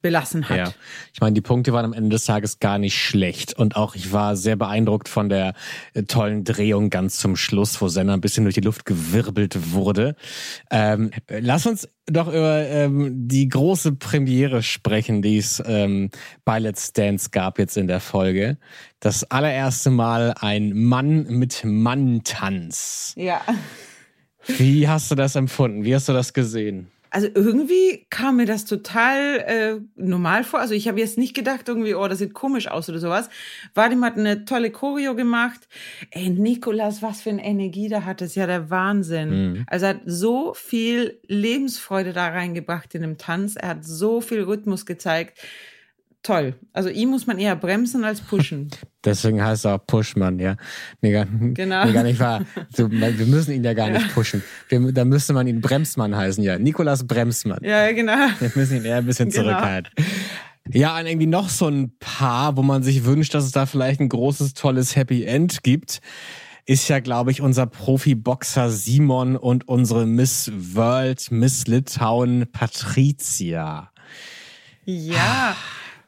belassen 0.01 0.49
hat. 0.49 0.57
Ja. 0.57 0.73
Ich 1.13 1.21
meine, 1.21 1.33
die 1.33 1.41
Punkte 1.41 1.73
waren 1.73 1.85
am 1.85 1.93
Ende 1.93 2.09
des 2.09 2.25
Tages 2.25 2.59
gar 2.59 2.77
nicht 2.77 2.97
schlecht. 2.97 3.53
Und 3.57 3.75
auch 3.75 3.95
ich 3.95 4.11
war 4.11 4.35
sehr 4.35 4.55
beeindruckt 4.55 5.07
von 5.09 5.29
der 5.29 5.53
äh, 5.93 6.03
tollen 6.03 6.43
Drehung 6.43 6.89
ganz 6.89 7.17
zum 7.17 7.35
Schluss, 7.35 7.81
wo 7.81 7.87
Senna 7.87 8.13
ein 8.13 8.21
bisschen 8.21 8.43
durch 8.43 8.55
die 8.55 8.61
Luft 8.61 8.85
gewirbelt 8.85 9.73
wurde. 9.73 10.15
Ähm, 10.69 11.11
lass 11.29 11.65
uns 11.65 11.87
doch 12.07 12.27
über 12.27 12.67
ähm, 12.67 13.27
die 13.27 13.47
große 13.47 13.93
Premiere 13.93 14.63
sprechen, 14.63 15.21
die 15.21 15.37
es 15.37 15.61
ähm, 15.65 16.09
bei 16.45 16.59
Let's 16.59 16.93
Dance 16.93 17.29
gab 17.31 17.59
jetzt 17.59 17.77
in 17.77 17.87
der 17.87 17.99
Folge. 17.99 18.57
Das 18.99 19.23
allererste 19.29 19.89
Mal 19.91 20.33
ein 20.39 20.73
Mann 20.73 21.23
mit 21.27 21.61
Mann-Tanz. 21.63 23.13
Ja. 23.15 23.41
Wie 24.45 24.87
hast 24.87 25.11
du 25.11 25.15
das 25.15 25.35
empfunden? 25.35 25.83
Wie 25.83 25.93
hast 25.93 26.09
du 26.09 26.13
das 26.13 26.33
gesehen? 26.33 26.91
Also 27.13 27.27
irgendwie 27.33 28.07
kam 28.09 28.37
mir 28.37 28.45
das 28.45 28.63
total 28.63 29.39
äh, 29.39 30.01
normal 30.01 30.45
vor. 30.45 30.61
Also 30.61 30.73
ich 30.73 30.87
habe 30.87 30.99
jetzt 30.99 31.17
nicht 31.17 31.33
gedacht 31.33 31.67
irgendwie, 31.67 31.93
oh, 31.93 32.07
das 32.07 32.19
sieht 32.19 32.33
komisch 32.33 32.69
aus 32.69 32.87
oder 32.87 32.99
sowas. 32.99 33.29
Vadim 33.73 34.03
hat 34.05 34.17
eine 34.17 34.45
tolle 34.45 34.71
Choreo 34.71 35.13
gemacht. 35.13 35.67
Ey, 36.11 36.29
Nikolas, 36.29 37.01
was 37.01 37.21
für 37.21 37.29
eine 37.31 37.43
Energie 37.43 37.89
da 37.89 38.05
hat, 38.05 38.21
das 38.21 38.29
ist 38.29 38.35
ja 38.35 38.47
der 38.47 38.69
Wahnsinn. 38.69 39.29
Mhm. 39.29 39.65
Also 39.67 39.87
er 39.87 39.89
hat 39.89 40.01
so 40.05 40.53
viel 40.53 41.19
Lebensfreude 41.27 42.13
da 42.13 42.29
reingebracht 42.29 42.95
in 42.95 43.01
dem 43.01 43.17
Tanz. 43.17 43.57
Er 43.57 43.67
hat 43.67 43.85
so 43.85 44.21
viel 44.21 44.43
Rhythmus 44.43 44.85
gezeigt. 44.85 45.37
Toll. 46.23 46.55
Also 46.73 46.89
ihn 46.89 47.09
muss 47.09 47.27
man 47.27 47.39
eher 47.39 47.55
bremsen 47.55 48.03
als 48.03 48.21
pushen. 48.21 48.69
Deswegen 49.05 49.43
heißt 49.43 49.65
er 49.65 49.75
auch 49.75 49.85
Pushmann, 49.85 50.39
ja. 50.39 50.55
Nee, 51.01 51.11
gar, 51.11 51.25
genau. 51.25 51.85
nee, 51.85 51.93
gar 51.93 52.03
nicht 52.03 52.19
wahr. 52.19 52.45
So, 52.75 52.91
wir 52.91 53.25
müssen 53.25 53.53
ihn 53.53 53.63
ja 53.63 53.73
gar 53.73 53.89
nicht 53.89 54.13
pushen. 54.13 54.43
Wir, 54.69 54.91
da 54.91 55.05
müsste 55.05 55.33
man 55.33 55.47
ihn 55.47 55.61
Bremsmann 55.61 56.15
heißen, 56.15 56.43
ja. 56.43 56.59
Nikolas 56.59 57.07
Bremsmann. 57.07 57.63
Ja, 57.63 57.91
genau. 57.91 58.27
Wir 58.39 58.51
müssen 58.55 58.77
ihn 58.77 58.85
eher 58.85 58.97
ein 58.97 59.05
bisschen 59.05 59.29
genau. 59.29 59.43
zurückhalten. 59.43 59.91
Ja, 60.69 60.99
und 60.99 61.07
irgendwie 61.07 61.27
noch 61.27 61.49
so 61.49 61.67
ein 61.67 61.97
Paar, 61.99 62.55
wo 62.55 62.61
man 62.61 62.83
sich 62.83 63.03
wünscht, 63.03 63.33
dass 63.33 63.43
es 63.43 63.51
da 63.51 63.65
vielleicht 63.65 63.99
ein 63.99 64.09
großes, 64.09 64.53
tolles 64.53 64.95
Happy 64.95 65.23
End 65.23 65.63
gibt, 65.63 66.01
ist 66.65 66.87
ja, 66.87 66.99
glaube 66.99 67.31
ich, 67.31 67.41
unser 67.41 67.65
Profi-Boxer 67.65 68.69
Simon 68.69 69.35
und 69.35 69.67
unsere 69.67 70.05
Miss 70.05 70.51
World, 70.53 71.31
Miss 71.31 71.65
Litauen 71.67 72.45
Patricia. 72.51 73.91
Ja. 74.85 75.55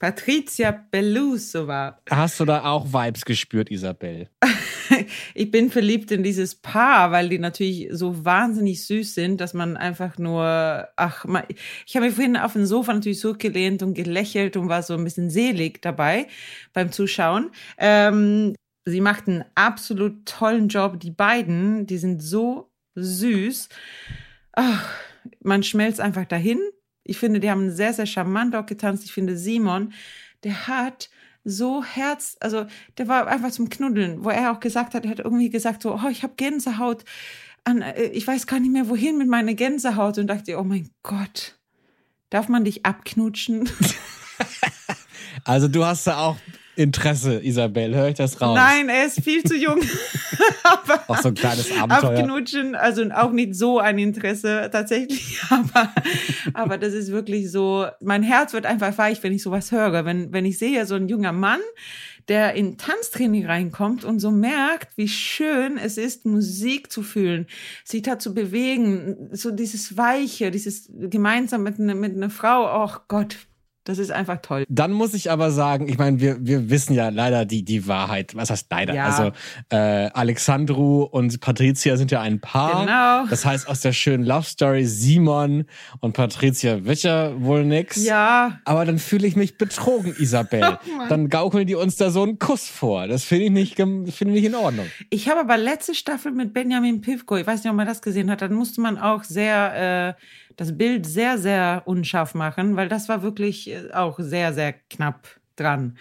Patricia 0.04 0.72
Bellusova. 0.92 1.98
Hast 2.10 2.38
du 2.42 2.44
da 2.44 2.66
auch 2.66 2.88
Vibes 2.92 3.24
gespürt, 3.24 3.72
Isabel? 3.72 4.28
ich 5.34 5.50
bin 5.50 5.72
verliebt 5.72 6.12
in 6.12 6.24
dieses 6.24 6.56
Paar, 6.56 7.14
weil 7.14 7.30
die 7.30 7.40
natürlich 7.40 7.88
so 7.92 8.26
wahnsinnig 8.26 8.86
süß 8.86 9.16
sind, 9.16 9.40
dass 9.40 9.54
man 9.54 9.78
einfach 9.78 10.18
nur, 10.18 10.90
ach, 10.98 11.24
man, 11.24 11.44
ich 11.86 11.96
habe 11.96 12.08
mich 12.08 12.16
vorhin 12.16 12.36
auf 12.36 12.52
dem 12.52 12.66
Sofa 12.66 12.94
natürlich 12.94 13.22
so 13.22 13.34
gelehnt 13.34 13.82
und 13.82 13.94
gelächelt 13.94 14.58
und 14.58 14.68
war 14.68 14.84
so 14.84 14.94
ein 14.94 15.06
bisschen 15.06 15.30
selig 15.30 15.82
dabei 15.82 16.28
beim 16.74 16.92
Zuschauen. 16.92 17.52
Ähm, 17.78 18.56
sie 18.84 19.00
macht 19.00 19.30
einen 19.30 19.46
absolut 19.56 20.26
tollen 20.26 20.68
Job. 20.68 21.00
Die 21.00 21.12
beiden, 21.12 21.88
die 21.88 21.98
sind 21.98 22.22
so 22.22 22.74
süß. 22.96 23.70
Ach, 24.52 24.86
man 25.40 25.64
schmelzt 25.64 26.02
einfach 26.02 26.26
dahin 26.26 26.60
ich 27.04 27.18
finde, 27.18 27.40
die 27.40 27.50
haben 27.50 27.72
sehr, 27.72 27.94
sehr 27.94 28.06
charmant 28.06 28.56
auch 28.56 28.66
getanzt. 28.66 29.04
Ich 29.04 29.14
finde, 29.14 29.38
Simon, 29.38 29.94
der 30.44 30.68
hat 30.68 31.10
so 31.44 31.84
Herz, 31.84 32.38
also 32.40 32.66
der 32.98 33.08
war 33.08 33.28
einfach 33.28 33.52
zum 33.52 33.70
Knuddeln, 33.70 34.24
wo 34.24 34.30
er 34.30 34.52
auch 34.52 34.60
gesagt 34.60 34.94
hat, 34.94 35.04
er 35.04 35.12
hat 35.12 35.20
irgendwie 35.20 35.50
gesagt 35.50 35.82
so, 35.82 35.94
oh, 35.94 36.10
ich 36.10 36.24
habe 36.24 36.34
Gänsehaut, 36.38 37.04
an, 37.66 37.82
äh, 37.82 38.04
ich 38.06 38.26
weiß 38.26 38.48
gar 38.48 38.60
nicht 38.60 38.72
mehr 38.72 38.90
wohin 38.90 39.18
mit 39.18 39.28
meiner 39.28 39.54
Gänsehaut 39.54 40.18
und 40.18 40.28
dachte, 40.28 40.58
oh 40.58 40.64
mein 40.64 40.90
Gott, 41.02 41.58
darf 42.30 42.48
man 42.48 42.64
dich 42.64 42.86
abknutschen? 42.86 43.70
also 45.44 45.68
du 45.68 45.86
hast 45.86 46.08
da 46.08 46.20
auch 46.20 46.38
Interesse, 46.76 47.40
Isabel, 47.44 47.94
höre 47.94 48.10
ich 48.10 48.16
das 48.16 48.42
raus? 48.42 48.56
Nein, 48.56 48.90
er 48.90 49.06
ist 49.06 49.24
viel 49.24 49.44
zu 49.44 49.56
jung. 49.56 49.80
aber 50.64 51.04
auch 51.08 51.22
so 51.22 51.30
ein 51.30 51.36
kleines 51.36 51.72
Abenteuer. 51.72 52.20
Abknutschen, 52.20 52.76
also 52.76 53.04
auch 53.12 53.32
nicht 53.32 53.56
so 53.56 53.80
ein 53.80 54.00
Interesse 54.00 54.70
tatsächlich, 54.72 55.40
aber, 55.50 55.94
aber 56.54 56.78
das 56.78 56.94
ist 56.94 57.12
wirklich 57.12 57.52
so, 57.52 57.88
mein 58.02 58.24
Herz 58.24 58.54
wird 58.54 58.66
einfach 58.66 58.98
weich, 58.98 59.22
wenn 59.24 59.34
ich 59.34 59.44
sowas 59.44 59.72
höre. 59.72 60.06
Wenn, 60.06 60.34
wenn 60.34 60.46
ich 60.46 60.58
sehe, 60.58 60.86
so 60.86 60.96
ein 60.96 61.08
junger 61.08 61.32
Mann, 61.32 61.60
der 62.28 62.54
in 62.54 62.78
Tanztraining 62.78 63.46
reinkommt 63.46 64.06
und 64.06 64.20
so 64.20 64.32
merkt, 64.32 64.98
wie 64.98 65.10
schön 65.10 65.78
es 65.78 65.98
ist, 65.98 66.26
Musik 66.26 66.92
zu 66.92 67.04
fühlen, 67.04 67.48
sich 67.84 68.02
da 68.02 68.18
zu 68.18 68.34
bewegen, 68.34 69.30
so 69.32 69.52
dieses 69.52 69.98
Weiche, 69.98 70.50
dieses 70.50 70.90
gemeinsam 70.92 71.64
mit, 71.64 71.80
ne, 71.80 71.96
mit 71.96 72.16
einer 72.16 72.30
Frau, 72.30 72.86
oh 72.86 72.98
Gott, 73.08 73.38
das 73.84 73.98
ist 73.98 74.12
einfach 74.12 74.42
toll. 74.42 74.66
Dann 74.70 74.94
muss 74.94 75.14
ich 75.14 75.30
aber 75.30 75.52
sagen, 75.52 75.90
ich 75.90 75.98
meine, 75.98 76.22
wir, 76.22 76.38
wir 76.46 76.70
wissen 76.70 76.94
ja 76.94 77.10
leider 77.10 77.46
die, 77.46 77.64
die 77.64 77.86
Wahrheit. 77.88 78.34
Was 78.36 78.50
heißt 78.50 78.68
leider? 78.70 78.94
Ja. 78.94 79.06
Also 79.06 79.32
äh, 79.70 80.10
Alexandru 80.14 81.04
und 81.04 81.42
Patricia 81.42 81.98
sind 81.98 82.10
ja 82.12 82.22
ein 82.22 82.40
Paar. 82.40 82.86
Genau. 82.86 83.30
Das 83.30 83.46
heißt, 83.46 83.68
aus 83.68 83.82
der 83.82 83.92
schönen 83.92 84.24
Love 84.24 84.46
Story 84.46 84.86
Simon 84.86 85.66
und 86.00 86.14
Patricia 86.14 86.86
wird 86.86 87.04
ja 87.04 87.32
wohl 87.42 87.66
nix. 87.66 88.04
Ja. 88.06 88.60
Aber 88.64 88.86
dann 88.86 89.00
fühle 89.00 89.28
ich 89.28 89.36
mich 89.36 89.58
betrogen, 89.58 90.16
Isabel. 90.18 90.64
Oh 90.94 91.08
dann 91.10 91.30
gaukeln 91.30 91.66
die 91.66 91.76
uns 91.76 91.96
da 91.96 92.10
so 92.10 92.24
einen 92.24 92.40
Kuss 92.40 92.68
vor. 92.68 93.08
Das 93.08 93.24
finde 93.24 93.46
ich 93.46 93.52
nicht, 93.52 93.76
finde 93.76 94.10
ich 94.10 94.22
nicht 94.22 94.46
in 94.46 94.56
Ordnung. 94.56 94.86
Ich 95.10 95.28
habe 95.28 95.40
aber 95.40 95.58
letzte 95.58 95.96
Staffel 95.96 96.32
mit 96.32 96.54
Benjamin 96.54 97.02
Pivko, 97.02 97.38
ich 97.38 97.48
weiß 97.48 97.64
nicht, 97.64 97.72
ob 97.72 97.76
man 97.76 97.88
das 97.88 98.02
gesehen 98.02 98.30
hat, 98.30 98.42
dann 98.42 98.54
musste 98.54 98.82
man 98.82 98.98
auch 98.98 99.24
sehr 99.24 100.16
äh, 100.18 100.24
das 100.56 100.78
Bild 100.78 101.06
sehr, 101.06 101.38
sehr 101.38 101.84
unscharf 101.86 102.36
machen, 102.36 102.76
weil 102.76 102.90
das 102.90 103.10
war 103.10 103.24
wirklich 103.24 103.70
äh, 103.70 103.92
auch 103.92 104.20
sehr, 104.20 104.54
sehr 104.54 104.74
knapp 104.74 105.28
dran. 105.56 105.98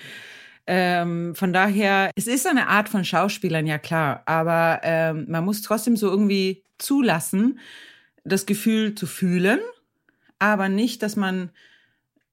Ähm, 0.67 1.35
von 1.35 1.53
daher, 1.53 2.11
es 2.15 2.27
ist 2.27 2.47
eine 2.47 2.69
Art 2.69 2.89
von 2.89 3.05
Schauspielern, 3.05 3.67
ja 3.67 3.79
klar, 3.79 4.23
aber 4.27 4.81
ähm, 4.85 5.27
man 5.29 5.45
muss 5.45 5.63
trotzdem 5.63 5.97
so 5.97 6.09
irgendwie 6.09 6.63
zulassen, 6.79 7.59
das 8.25 8.47
Gefühl 8.47 8.95
zu 8.95 9.07
fühlen, 9.07 9.59
aber 10.39 10.69
nicht, 10.69 11.03
dass 11.03 11.17
man, 11.17 11.51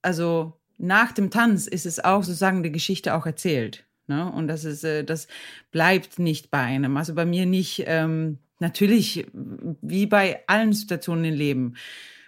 also 0.02 0.60
nach 0.78 1.12
dem 1.12 1.32
Tanz 1.32 1.68
ist 1.68 1.86
es 1.86 2.04
auch 2.04 2.24
sozusagen 2.24 2.64
die 2.64 2.72
Geschichte 2.72 3.16
auch 3.16 3.26
erzählt. 3.26 3.86
Ne? 4.08 4.32
Und 4.32 4.48
das 4.48 4.64
ist, 4.64 4.84
äh, 4.84 5.04
das 5.04 5.28
bleibt 5.72 6.20
nicht 6.20 6.52
bei 6.52 6.60
einem. 6.60 6.98
Also 6.98 7.14
bei 7.14 7.26
mir 7.26 7.46
nicht, 7.46 7.84
ähm, 7.86 8.40
natürlich, 8.60 9.26
wie 9.34 10.06
bei 10.06 10.44
allen 10.48 10.74
Situationen 10.74 11.26
im 11.26 11.36
Leben, 11.36 11.76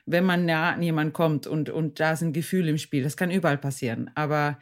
wenn 0.06 0.26
man 0.26 0.46
nah 0.46 0.72
an 0.74 0.82
jemanden 0.82 1.14
kommt 1.14 1.48
und, 1.48 1.70
und 1.70 2.00
da 2.00 2.16
sind 2.16 2.34
Gefühle 2.34 2.70
im 2.72 2.78
Spiel. 2.78 3.04
Das 3.04 3.18
kann 3.18 3.32
überall 3.32 3.58
passieren. 3.58 4.10
Aber 4.16 4.58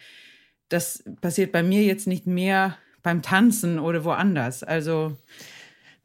das 0.67 1.03
passiert 1.21 1.51
bei 1.51 1.63
mir 1.63 1.83
jetzt 1.83 2.07
nicht 2.07 2.27
mehr 2.27 2.77
beim 3.01 3.21
Tanzen 3.21 3.79
oder 3.79 4.03
woanders. 4.03 4.63
Also. 4.63 5.17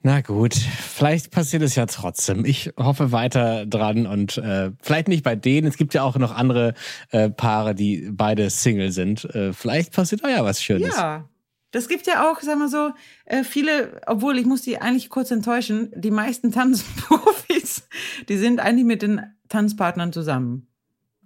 Na 0.03 0.21
gut, 0.21 0.55
vielleicht 0.55 1.31
passiert 1.31 1.63
es 1.63 1.75
ja 1.75 1.87
trotzdem. 1.87 2.45
Ich 2.45 2.73
hoffe 2.79 3.11
weiter 3.11 3.65
dran 3.67 4.07
und 4.07 4.37
äh, 4.39 4.71
vielleicht 4.83 5.09
nicht 5.09 5.25
bei 5.25 5.35
denen. 5.35 5.67
Es 5.67 5.77
gibt 5.77 5.95
ja 5.95 6.03
auch 6.03 6.17
noch 6.17 6.35
andere 6.35 6.75
äh, 7.11 7.31
Paare, 7.31 7.75
die 7.75 8.11
beide 8.13 8.51
Single 8.51 8.93
sind. 8.93 9.25
Äh, 9.35 9.53
vielleicht 9.53 9.93
passiert 9.95 10.23
da 10.23 10.29
ja 10.29 10.45
was 10.45 10.63
Schönes. 10.63 10.95
Ja, 10.95 11.29
das 11.75 11.89
gibt 11.89 12.07
ja 12.07 12.31
auch, 12.31 12.41
sagen 12.41 12.61
wir 12.61 12.69
so, 12.69 12.93
äh, 13.25 13.43
viele, 13.43 14.01
obwohl 14.07 14.39
ich 14.39 14.47
muss 14.47 14.63
die 14.63 14.81
eigentlich 14.81 15.11
kurz 15.11 15.33
enttäuschen, 15.33 15.91
die 15.97 16.13
meisten 16.13 16.53
Tanzprofis, 16.53 17.89
die 18.29 18.37
sind 18.37 18.61
eigentlich 18.61 18.85
mit 18.85 19.03
den 19.03 19.23
Tanzpartnern 19.49 20.13
zusammen. 20.13 20.69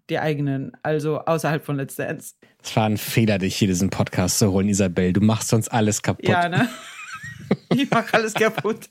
Die 0.08 0.18
eigenen, 0.18 0.72
also 0.82 1.18
außerhalb 1.18 1.66
von 1.66 1.76
Let's 1.76 1.96
Dance. 1.96 2.32
Es 2.64 2.74
war 2.74 2.86
ein 2.86 2.96
Fehler, 2.96 3.36
dich 3.36 3.56
hier 3.56 3.68
diesen 3.68 3.90
Podcast 3.90 4.38
zu 4.38 4.50
holen, 4.50 4.70
Isabel. 4.70 5.12
Du 5.12 5.20
machst 5.20 5.48
sonst 5.48 5.68
alles 5.68 6.00
kaputt. 6.00 6.28
Ja, 6.28 6.48
ne? 6.48 6.68
Ich 7.74 7.90
mach 7.90 8.12
alles 8.12 8.34
kaputt. 8.34 8.90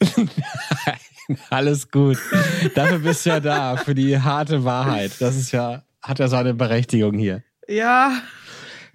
Nein, 0.00 1.38
alles 1.50 1.90
gut. 1.90 2.18
Dafür 2.76 2.98
bist 3.00 3.26
du 3.26 3.30
ja 3.30 3.40
da, 3.40 3.76
für 3.76 3.94
die 3.94 4.20
harte 4.20 4.64
Wahrheit. 4.64 5.12
Das 5.20 5.36
ist 5.36 5.50
ja, 5.50 5.82
hat 6.00 6.20
ja 6.20 6.28
seine 6.28 6.54
Berechtigung 6.54 7.18
hier. 7.18 7.42
Ja, 7.66 8.22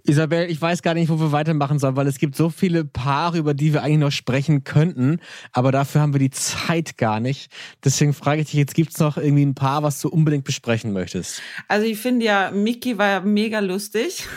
Isabel, 0.06 0.50
ich 0.50 0.62
weiß 0.62 0.82
gar 0.82 0.94
nicht, 0.94 1.10
wo 1.10 1.20
wir 1.20 1.32
weitermachen 1.32 1.80
sollen, 1.80 1.96
weil 1.96 2.08
es 2.08 2.18
gibt 2.18 2.36
so 2.36 2.50
viele 2.50 2.84
Paare, 2.84 3.38
über 3.38 3.54
die 3.54 3.72
wir 3.72 3.84
eigentlich 3.84 4.00
noch 4.00 4.12
sprechen 4.12 4.66
könnten, 4.66 5.20
aber 5.54 5.72
dafür 5.72 6.02
haben 6.02 6.14
wir 6.14 6.20
die 6.20 6.32
Zeit 6.32 6.98
gar 6.98 7.22
nicht. 7.22 7.52
Deswegen 7.86 8.14
frage 8.14 8.42
ich 8.42 8.48
dich, 8.48 8.56
jetzt 8.56 8.76
gibt 8.76 8.92
es 8.92 9.00
noch 9.00 9.18
irgendwie 9.18 9.46
ein 9.46 9.56
Paar, 9.56 9.82
was 9.82 10.02
du 10.02 10.10
unbedingt 10.10 10.44
besprechen 10.44 10.92
möchtest? 10.92 11.42
Also 11.70 11.86
ich 11.86 12.00
finde 12.00 12.26
ja, 12.26 12.52
Mickey 12.52 12.98
war 12.98 13.08
ja 13.08 13.20
mega 13.22 13.60
lustig. 13.60 14.28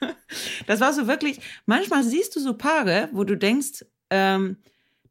Das 0.68 0.78
war 0.78 0.92
so 0.92 1.08
wirklich, 1.08 1.40
manchmal 1.66 2.04
siehst 2.04 2.36
du 2.36 2.40
so 2.40 2.54
Paare, 2.54 3.08
wo 3.12 3.24
du 3.24 3.36
denkst, 3.36 3.84
ähm, 4.10 4.58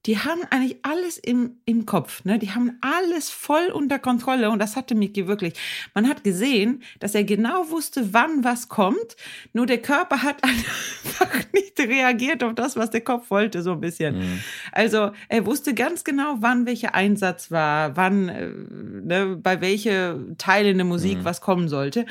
die 0.06 0.20
haben 0.20 0.42
eigentlich 0.50 0.78
alles 0.84 1.18
im, 1.18 1.58
im 1.66 1.86
Kopf. 1.86 2.24
Ne? 2.24 2.40
Die 2.40 2.52
haben 2.52 2.78
alles 2.82 3.30
voll 3.30 3.68
unter 3.74 4.00
Kontrolle 4.00 4.50
und 4.50 4.60
das 4.60 4.76
hatte 4.76 4.96
Mickey 4.96 5.28
wirklich. 5.28 5.54
Man 5.94 6.08
hat 6.08 6.24
gesehen, 6.24 6.84
dass 7.00 7.16
er 7.16 7.24
genau 7.24 7.70
wusste, 7.70 8.14
wann 8.14 8.44
was 8.44 8.70
kommt, 8.70 9.18
nur 9.54 9.66
der 9.66 9.82
Körper 9.82 10.24
hat 10.24 10.44
einfach 10.44 11.44
nicht 11.54 11.80
reagiert 11.80 12.44
auf 12.44 12.56
das, 12.56 12.76
was 12.76 12.90
der 12.90 13.02
Kopf 13.02 13.30
wollte, 13.30 13.62
so 13.62 13.74
ein 13.74 13.82
bisschen. 13.82 14.20
Mhm. 14.20 14.40
Also 14.72 15.12
er 15.28 15.46
wusste 15.46 15.74
ganz 15.74 16.04
genau, 16.04 16.38
wann 16.40 16.66
welcher 16.66 16.96
Einsatz 16.96 17.52
war, 17.52 17.98
wann, 17.98 18.30
äh, 18.30 18.50
ne, 18.50 19.38
bei 19.42 19.62
welche 19.62 20.20
Teile 20.38 20.70
in 20.70 20.78
der 20.78 20.86
Musik 20.86 21.20
mhm. 21.20 21.26
was 21.26 21.42
kommen 21.42 21.68
sollte. 21.68 22.06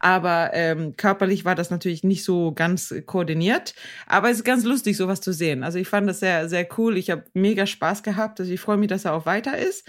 Aber 0.00 0.50
ähm, 0.52 0.96
körperlich 0.96 1.44
war 1.44 1.54
das 1.54 1.70
natürlich 1.70 2.04
nicht 2.04 2.24
so 2.24 2.52
ganz 2.52 2.94
koordiniert. 3.06 3.74
Aber 4.06 4.30
es 4.30 4.38
ist 4.38 4.44
ganz 4.44 4.64
lustig, 4.64 4.96
sowas 4.96 5.20
zu 5.20 5.32
sehen. 5.32 5.64
Also 5.64 5.78
ich 5.78 5.88
fand 5.88 6.08
das 6.08 6.20
sehr, 6.20 6.48
sehr 6.48 6.68
cool. 6.76 6.96
Ich 6.96 7.10
habe 7.10 7.24
mega 7.34 7.66
Spaß 7.66 8.02
gehabt. 8.02 8.40
Also 8.40 8.52
ich 8.52 8.60
freue 8.60 8.76
mich, 8.76 8.88
dass 8.88 9.04
er 9.04 9.14
auch 9.14 9.26
weiter 9.26 9.56
ist. 9.56 9.88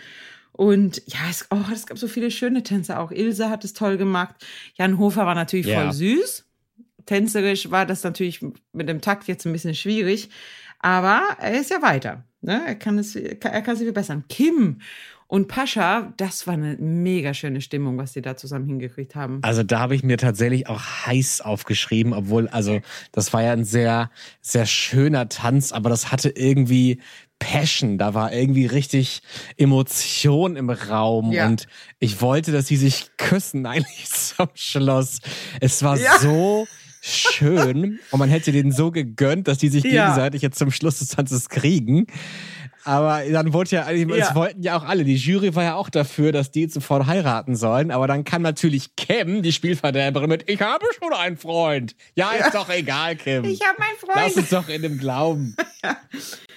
Und 0.51 1.01
ja, 1.07 1.19
es, 1.29 1.47
oh, 1.51 1.71
es 1.73 1.85
gab 1.85 1.97
so 1.97 2.07
viele 2.07 2.31
schöne 2.31 2.63
Tänze 2.63 2.99
auch. 2.99 3.11
Ilse 3.11 3.49
hat 3.49 3.63
es 3.63 3.73
toll 3.73 3.97
gemacht. 3.97 4.35
Jan 4.75 4.97
Hofer 4.97 5.25
war 5.25 5.35
natürlich 5.35 5.67
ja. 5.67 5.81
voll 5.81 5.93
süß. 5.93 6.45
Tänzerisch 7.05 7.71
war 7.71 7.85
das 7.85 8.03
natürlich 8.03 8.41
mit 8.73 8.89
dem 8.89 9.01
Takt 9.01 9.27
jetzt 9.27 9.45
ein 9.45 9.53
bisschen 9.53 9.75
schwierig. 9.75 10.29
Aber 10.79 11.21
er 11.39 11.59
ist 11.59 11.71
ja 11.71 11.81
weiter. 11.81 12.25
Ne? 12.41 12.61
Er, 12.65 12.75
kann 12.75 12.97
es, 12.97 13.15
er 13.15 13.35
kann 13.35 13.75
sich 13.75 13.85
verbessern. 13.85 14.25
Kim 14.29 14.79
und 15.31 15.47
Pascha, 15.47 16.11
das 16.17 16.47
war 16.47 16.55
eine 16.55 16.75
mega 16.77 17.35
schöne 17.35 17.61
Stimmung, 17.61 17.99
was 17.99 18.13
sie 18.13 18.21
da 18.23 18.35
zusammen 18.35 18.65
hingekriegt 18.65 19.13
haben. 19.13 19.39
Also 19.43 19.61
da 19.61 19.79
habe 19.79 19.93
ich 19.93 20.01
mir 20.01 20.17
tatsächlich 20.17 20.67
auch 20.67 20.81
heiß 20.81 21.41
aufgeschrieben, 21.41 22.13
obwohl, 22.13 22.47
also 22.47 22.81
das 23.11 23.31
war 23.31 23.43
ja 23.43 23.51
ein 23.51 23.63
sehr, 23.63 24.09
sehr 24.41 24.65
schöner 24.65 25.29
Tanz, 25.29 25.71
aber 25.71 25.91
das 25.91 26.11
hatte 26.11 26.29
irgendwie 26.29 26.99
Passion, 27.39 27.97
da 27.97 28.13
war 28.13 28.33
irgendwie 28.33 28.65
richtig 28.65 29.21
Emotion 29.57 30.55
im 30.55 30.69
Raum 30.69 31.31
ja. 31.31 31.47
und 31.47 31.67
ich 31.99 32.21
wollte, 32.21 32.51
dass 32.51 32.67
sie 32.67 32.77
sich 32.77 33.11
küssen 33.17 33.65
eigentlich 33.65 34.05
zum 34.09 34.49
Schluss. 34.53 35.19
Es 35.59 35.81
war 35.81 35.97
ja. 35.97 36.19
so 36.19 36.67
schön 37.01 37.99
und 38.11 38.19
man 38.19 38.29
hätte 38.29 38.51
denen 38.51 38.71
so 38.71 38.91
gegönnt, 38.91 39.47
dass 39.47 39.57
die 39.57 39.69
sich 39.69 39.83
ja. 39.85 40.05
gegenseitig 40.05 40.41
jetzt 40.41 40.59
zum 40.59 40.69
Schluss 40.69 40.99
des 40.99 41.09
Tanzes 41.09 41.49
kriegen. 41.49 42.07
Aber 42.85 43.21
dann 43.29 43.53
wurde 43.53 43.71
ja, 43.71 43.91
ja, 43.91 44.15
es 44.15 44.35
wollten 44.35 44.63
ja 44.63 44.77
auch 44.77 44.83
alle. 44.83 45.03
Die 45.03 45.15
Jury 45.15 45.53
war 45.53 45.63
ja 45.63 45.75
auch 45.75 45.89
dafür, 45.89 46.31
dass 46.31 46.51
die 46.51 46.67
sofort 46.69 47.05
heiraten 47.07 47.55
sollen. 47.55 47.91
Aber 47.91 48.07
dann 48.07 48.23
kam 48.23 48.41
natürlich 48.41 48.95
Kim, 48.95 49.43
die 49.43 49.51
Spielverderberin, 49.51 50.29
mit: 50.29 50.49
Ich 50.49 50.61
habe 50.61 50.85
schon 50.97 51.13
einen 51.13 51.37
Freund. 51.37 51.95
Ja, 52.15 52.31
ist 52.31 52.55
doch 52.55 52.69
egal, 52.69 53.15
Kim. 53.15 53.43
Ich 53.43 53.61
habe 53.61 53.77
meinen 53.79 53.97
Freund. 53.99 54.15
Lass 54.15 54.37
uns 54.37 54.49
doch 54.49 54.69
in 54.69 54.81
dem 54.81 54.97
glauben. 54.97 55.55
ja. 55.83 55.97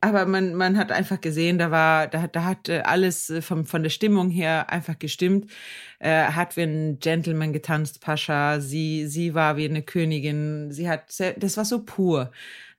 Aber 0.00 0.26
man, 0.26 0.54
man 0.54 0.76
hat 0.76 0.92
einfach 0.92 1.20
gesehen, 1.20 1.58
da 1.58 1.70
war, 1.70 2.06
da, 2.06 2.26
da 2.26 2.44
hat 2.44 2.68
äh, 2.68 2.80
alles 2.84 3.30
äh, 3.30 3.42
vom, 3.42 3.66
von 3.66 3.82
der 3.82 3.90
Stimmung 3.90 4.30
her 4.30 4.70
einfach 4.70 4.98
gestimmt. 4.98 5.50
Äh, 5.98 6.24
hat 6.24 6.56
wie 6.56 6.62
ein 6.62 6.98
Gentleman 6.98 7.52
getanzt, 7.52 8.00
Pascha. 8.00 8.60
Sie, 8.60 9.06
sie 9.06 9.34
war 9.34 9.56
wie 9.56 9.68
eine 9.68 9.82
Königin. 9.82 10.70
Sie 10.70 10.88
hat, 10.88 11.18
das 11.38 11.56
war 11.56 11.64
so 11.64 11.84
pur. 11.84 12.30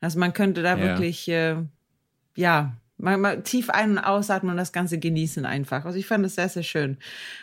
Also 0.01 0.19
man 0.19 0.33
könnte 0.33 0.61
da 0.61 0.77
ja. 0.77 0.83
wirklich, 0.83 1.27
äh, 1.27 1.55
ja, 2.35 2.77
mal, 2.97 3.17
mal 3.17 3.41
tief 3.43 3.69
ein- 3.69 3.91
und 3.91 3.99
ausatmen 3.99 4.51
und 4.51 4.57
das 4.57 4.71
Ganze 4.71 4.99
genießen 4.99 5.45
einfach. 5.45 5.85
Also 5.85 5.97
ich 5.97 6.07
fand 6.07 6.25
das 6.25 6.35
sehr, 6.35 6.49
sehr 6.49 6.63
schön. 6.63 6.97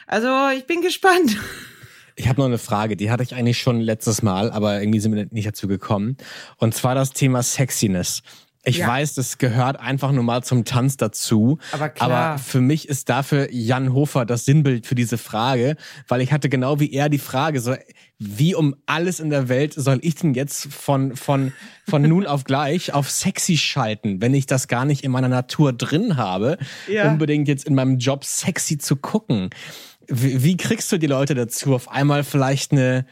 Also 0.07 0.28
ich 0.57 0.66
bin 0.66 0.81
gespannt. 0.81 1.37
Ich 2.16 2.28
habe 2.28 2.40
noch 2.40 2.47
eine 2.47 2.59
Frage, 2.59 2.97
die 2.97 3.11
hatte 3.11 3.25
ich 3.25 3.35
eigentlich 3.35 3.59
schon 3.59 3.81
letztes 3.81 4.23
Mal, 4.23 4.52
aber 4.52 4.81
irgendwie 4.81 5.00
sind 5.00 5.16
wir 5.16 5.26
nicht 5.33 5.49
dazu 5.49 5.66
gekommen. 5.66 6.16
Und 6.59 6.73
zwar 6.73 6.95
das 6.95 7.12
Thema 7.12 7.43
Sexiness. 7.43 8.23
Ich 8.66 8.78
ja. 8.78 8.88
weiß, 8.88 9.14
das 9.14 9.37
gehört 9.37 9.78
einfach 9.78 10.11
nur 10.11 10.25
mal 10.25 10.42
zum 10.42 10.64
Tanz 10.64 10.97
dazu. 10.97 11.59
Aber 11.73 11.90
klar. 11.90 12.11
Aber 12.11 12.38
für 12.38 12.62
mich 12.62 12.88
ist 12.88 13.11
dafür 13.11 13.49
Jan 13.52 13.92
Hofer 13.92 14.25
das 14.25 14.47
Sinnbild 14.47 14.87
für 14.87 14.94
diese 14.94 15.18
Frage, 15.18 15.76
weil 16.09 16.23
ich 16.23 16.33
hatte 16.33 16.49
genau 16.49 16.80
wie 16.80 16.90
er 16.92 17.11
die 17.11 17.18
Frage 17.18 17.61
so, 17.61 17.75
wie 18.18 18.54
um 18.54 18.75
alles 18.87 19.21
in 19.21 19.28
der 19.28 19.50
Welt 19.50 19.75
soll 19.75 19.99
ich 20.00 20.14
denn 20.14 20.33
jetzt 20.33 20.73
von, 20.73 21.14
von, 21.14 21.52
von 21.87 22.02
nun 22.09 22.26
auf 22.26 22.44
gleich 22.44 22.94
auf 22.94 23.11
sexy 23.11 23.59
schalten, 23.59 24.23
wenn 24.23 24.33
ich 24.33 24.47
das 24.47 24.66
gar 24.66 24.87
nicht 24.87 25.04
in 25.04 25.11
meiner 25.11 25.28
Natur 25.28 25.75
drin 25.75 26.16
habe, 26.16 26.56
ja. 26.88 27.11
unbedingt 27.11 27.49
jetzt 27.49 27.66
in 27.66 27.75
meinem 27.75 27.99
Job 27.99 28.25
sexy 28.25 28.78
zu 28.78 28.97
gucken. 28.97 29.50
Wie, 30.09 30.42
wie 30.42 30.56
kriegst 30.56 30.90
du 30.90 30.99
die 30.99 31.06
Leute 31.06 31.35
dazu, 31.35 31.75
auf 31.75 31.90
einmal 31.90 32.25
vielleicht 32.25 32.73
eine, 32.73 33.06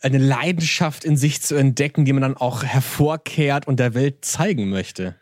eine 0.00 0.18
Leidenschaft 0.18 1.04
in 1.04 1.16
sich 1.16 1.42
zu 1.42 1.54
entdecken, 1.54 2.04
die 2.04 2.12
man 2.12 2.22
dann 2.22 2.36
auch 2.36 2.64
hervorkehrt 2.64 3.66
und 3.66 3.80
der 3.80 3.94
Welt 3.94 4.24
zeigen 4.24 4.70
möchte. 4.70 5.16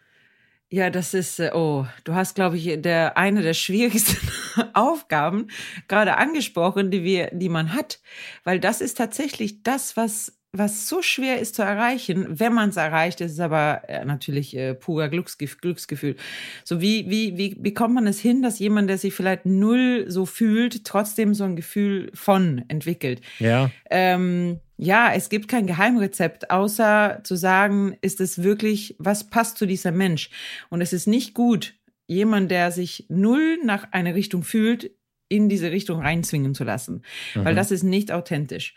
Ja, 0.70 0.90
das 0.90 1.14
ist, 1.14 1.40
äh, 1.40 1.50
oh, 1.54 1.86
du 2.04 2.14
hast, 2.14 2.34
glaube 2.34 2.58
ich, 2.58 2.82
der, 2.82 3.16
eine 3.16 3.40
der 3.40 3.54
schwierigsten 3.54 4.30
Aufgaben 4.74 5.48
gerade 5.88 6.18
angesprochen, 6.18 6.90
die 6.90 7.04
wir, 7.04 7.30
die 7.32 7.48
man 7.48 7.72
hat. 7.72 8.00
Weil 8.44 8.60
das 8.60 8.82
ist 8.82 8.98
tatsächlich 8.98 9.62
das, 9.62 9.96
was 9.96 10.37
was 10.52 10.88
so 10.88 11.02
schwer 11.02 11.40
ist 11.40 11.56
zu 11.56 11.62
erreichen, 11.62 12.26
wenn 12.28 12.54
man 12.54 12.70
es 12.70 12.76
erreicht, 12.76 13.20
ist 13.20 13.32
es 13.32 13.40
aber 13.40 13.82
äh, 13.86 14.04
natürlich 14.04 14.56
äh, 14.56 14.74
purer 14.74 15.08
Glücksgef 15.08 15.58
Glücksgefühl. 15.60 16.16
So 16.64 16.80
wie, 16.80 17.10
wie, 17.10 17.36
wie 17.36 17.54
bekommt 17.54 17.94
man 17.94 18.06
es 18.06 18.18
hin, 18.18 18.40
dass 18.40 18.58
jemand, 18.58 18.88
der 18.88 18.96
sich 18.96 19.12
vielleicht 19.12 19.44
null 19.44 20.06
so 20.08 20.24
fühlt, 20.24 20.84
trotzdem 20.84 21.34
so 21.34 21.44
ein 21.44 21.54
Gefühl 21.54 22.10
von 22.14 22.64
entwickelt? 22.68 23.20
Ja. 23.38 23.70
Ähm, 23.90 24.60
ja, 24.78 25.12
es 25.12 25.28
gibt 25.28 25.48
kein 25.48 25.66
Geheimrezept, 25.66 26.50
außer 26.50 27.20
zu 27.24 27.36
sagen, 27.36 27.96
ist 28.00 28.20
es 28.20 28.42
wirklich, 28.42 28.96
was 28.98 29.28
passt 29.28 29.58
zu 29.58 29.66
dieser 29.66 29.92
Mensch? 29.92 30.30
Und 30.70 30.80
es 30.80 30.94
ist 30.94 31.06
nicht 31.06 31.34
gut, 31.34 31.74
jemand, 32.06 32.50
der 32.50 32.72
sich 32.72 33.04
null 33.08 33.58
nach 33.64 33.92
einer 33.92 34.14
Richtung 34.14 34.44
fühlt, 34.44 34.92
in 35.28 35.50
diese 35.50 35.70
Richtung 35.72 36.00
reinzwingen 36.00 36.54
zu 36.54 36.64
lassen, 36.64 37.02
mhm. 37.34 37.44
weil 37.44 37.54
das 37.54 37.70
ist 37.70 37.82
nicht 37.82 38.10
authentisch 38.12 38.74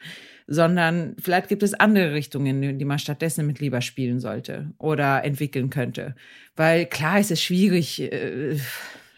sondern 0.48 1.16
vielleicht 1.22 1.48
gibt 1.48 1.64
es 1.64 1.74
andere 1.74 2.14
Richtungen, 2.14 2.78
die 2.78 2.86
man 2.86 3.00
stattdessen 3.00 3.48
mit 3.48 3.60
lieber 3.60 3.82
spielen 3.82 4.20
sollte 4.20 4.72
oder 4.78 5.24
entwickeln 5.24 5.70
könnte. 5.70 6.16
Weil 6.56 6.86
klar 6.86 7.20
ist 7.20 7.32
es 7.32 7.42
schwierig, 7.42 8.02
äh, 8.02 8.58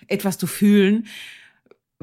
etwas 0.07 0.37
zu 0.37 0.47
fühlen, 0.47 1.07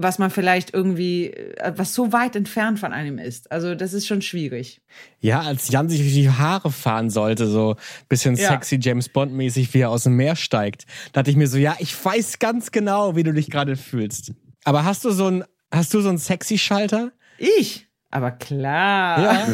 was 0.03 0.19
man 0.19 0.31
vielleicht 0.31 0.73
irgendwie, 0.73 1.27
äh, 1.27 1.73
was 1.77 1.95
so 1.95 2.13
weit 2.13 2.37
entfernt 2.37 2.79
von 2.79 2.93
einem 2.93 3.19
ist. 3.19 3.51
Also 3.53 3.75
das 3.75 3.93
ist 3.93 4.07
schon 4.07 4.23
schwierig. 4.23 4.81
Ja, 5.21 5.41
als 5.41 5.69
Jan 5.69 5.89
sich 5.89 6.01
die 6.01 6.31
Haare 6.31 6.71
fahren 6.71 7.11
sollte, 7.11 7.47
so 7.47 7.77
bisschen 8.09 8.37
ja. 8.37 8.49
sexy 8.49 8.79
James 8.81 9.09
Bond 9.09 9.33
mäßig, 9.33 9.73
wie 9.75 9.81
er 9.81 9.91
aus 9.91 10.05
dem 10.05 10.17
Meer 10.17 10.37
steigt, 10.37 10.87
dachte 11.13 11.31
ich 11.31 11.37
mir 11.37 11.47
so, 11.47 11.59
ja, 11.59 11.77
ich 11.79 12.05
weiß 12.05 12.39
ganz 12.39 12.71
genau, 12.71 13.17
wie 13.17 13.23
du 13.23 13.33
dich 13.33 13.51
gerade 13.51 13.77
fühlst. 13.77 14.33
Aber 14.65 14.85
hast 14.85 15.05
du 15.05 15.11
so 15.11 15.27
ein, 15.27 15.45
hast 15.71 15.93
du 15.95 16.01
so 16.01 16.09
einen 16.09 16.19
sexy 16.19 16.59
Schalter? 16.59 17.13
Ich? 17.39 17.90
Aber 18.11 18.33
klar. 18.33 19.21
Ja. 19.21 19.49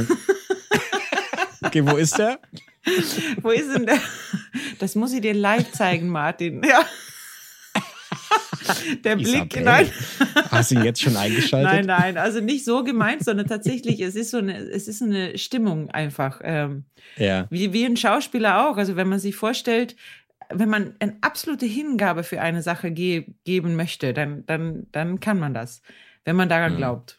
okay, 1.62 1.86
wo 1.86 1.96
ist 1.96 2.18
der? 2.18 2.38
wo 3.42 3.50
ist 3.50 3.74
denn 3.74 3.86
der? 3.86 4.00
Das 4.78 4.94
muss 4.94 5.12
ich 5.12 5.20
dir 5.20 5.34
live 5.34 5.72
zeigen, 5.72 6.08
Martin. 6.08 6.62
Ja. 6.62 6.84
Der 9.04 9.16
Blick, 9.16 9.56
Isabel. 9.56 9.62
nein. 9.62 9.90
Hast 10.50 10.70
du 10.70 10.76
ihn 10.76 10.84
jetzt 10.84 11.00
schon 11.00 11.16
eingeschaltet? 11.16 11.70
Nein, 11.70 11.86
nein, 11.86 12.18
also 12.18 12.40
nicht 12.40 12.64
so 12.64 12.82
gemeint, 12.82 13.24
sondern 13.24 13.46
tatsächlich, 13.46 14.00
es 14.00 14.16
ist 14.16 14.30
so 14.30 14.38
eine, 14.38 14.58
es 14.58 14.88
ist 14.88 15.02
eine 15.02 15.38
Stimmung 15.38 15.90
einfach. 15.90 16.40
Ähm, 16.42 16.84
ja. 17.16 17.46
Wie, 17.50 17.72
wie 17.72 17.84
ein 17.84 17.96
Schauspieler 17.96 18.66
auch. 18.68 18.76
Also 18.76 18.96
wenn 18.96 19.08
man 19.08 19.18
sich 19.18 19.36
vorstellt, 19.36 19.96
wenn 20.50 20.68
man 20.68 20.94
eine 21.00 21.16
absolute 21.20 21.66
Hingabe 21.66 22.22
für 22.22 22.40
eine 22.40 22.62
Sache 22.62 22.90
ge 22.90 23.26
geben 23.44 23.76
möchte, 23.76 24.12
dann, 24.12 24.44
dann, 24.46 24.86
dann 24.92 25.20
kann 25.20 25.38
man 25.38 25.54
das, 25.54 25.82
wenn 26.24 26.36
man 26.36 26.48
daran 26.48 26.74
mhm. 26.74 26.78
glaubt. 26.78 27.18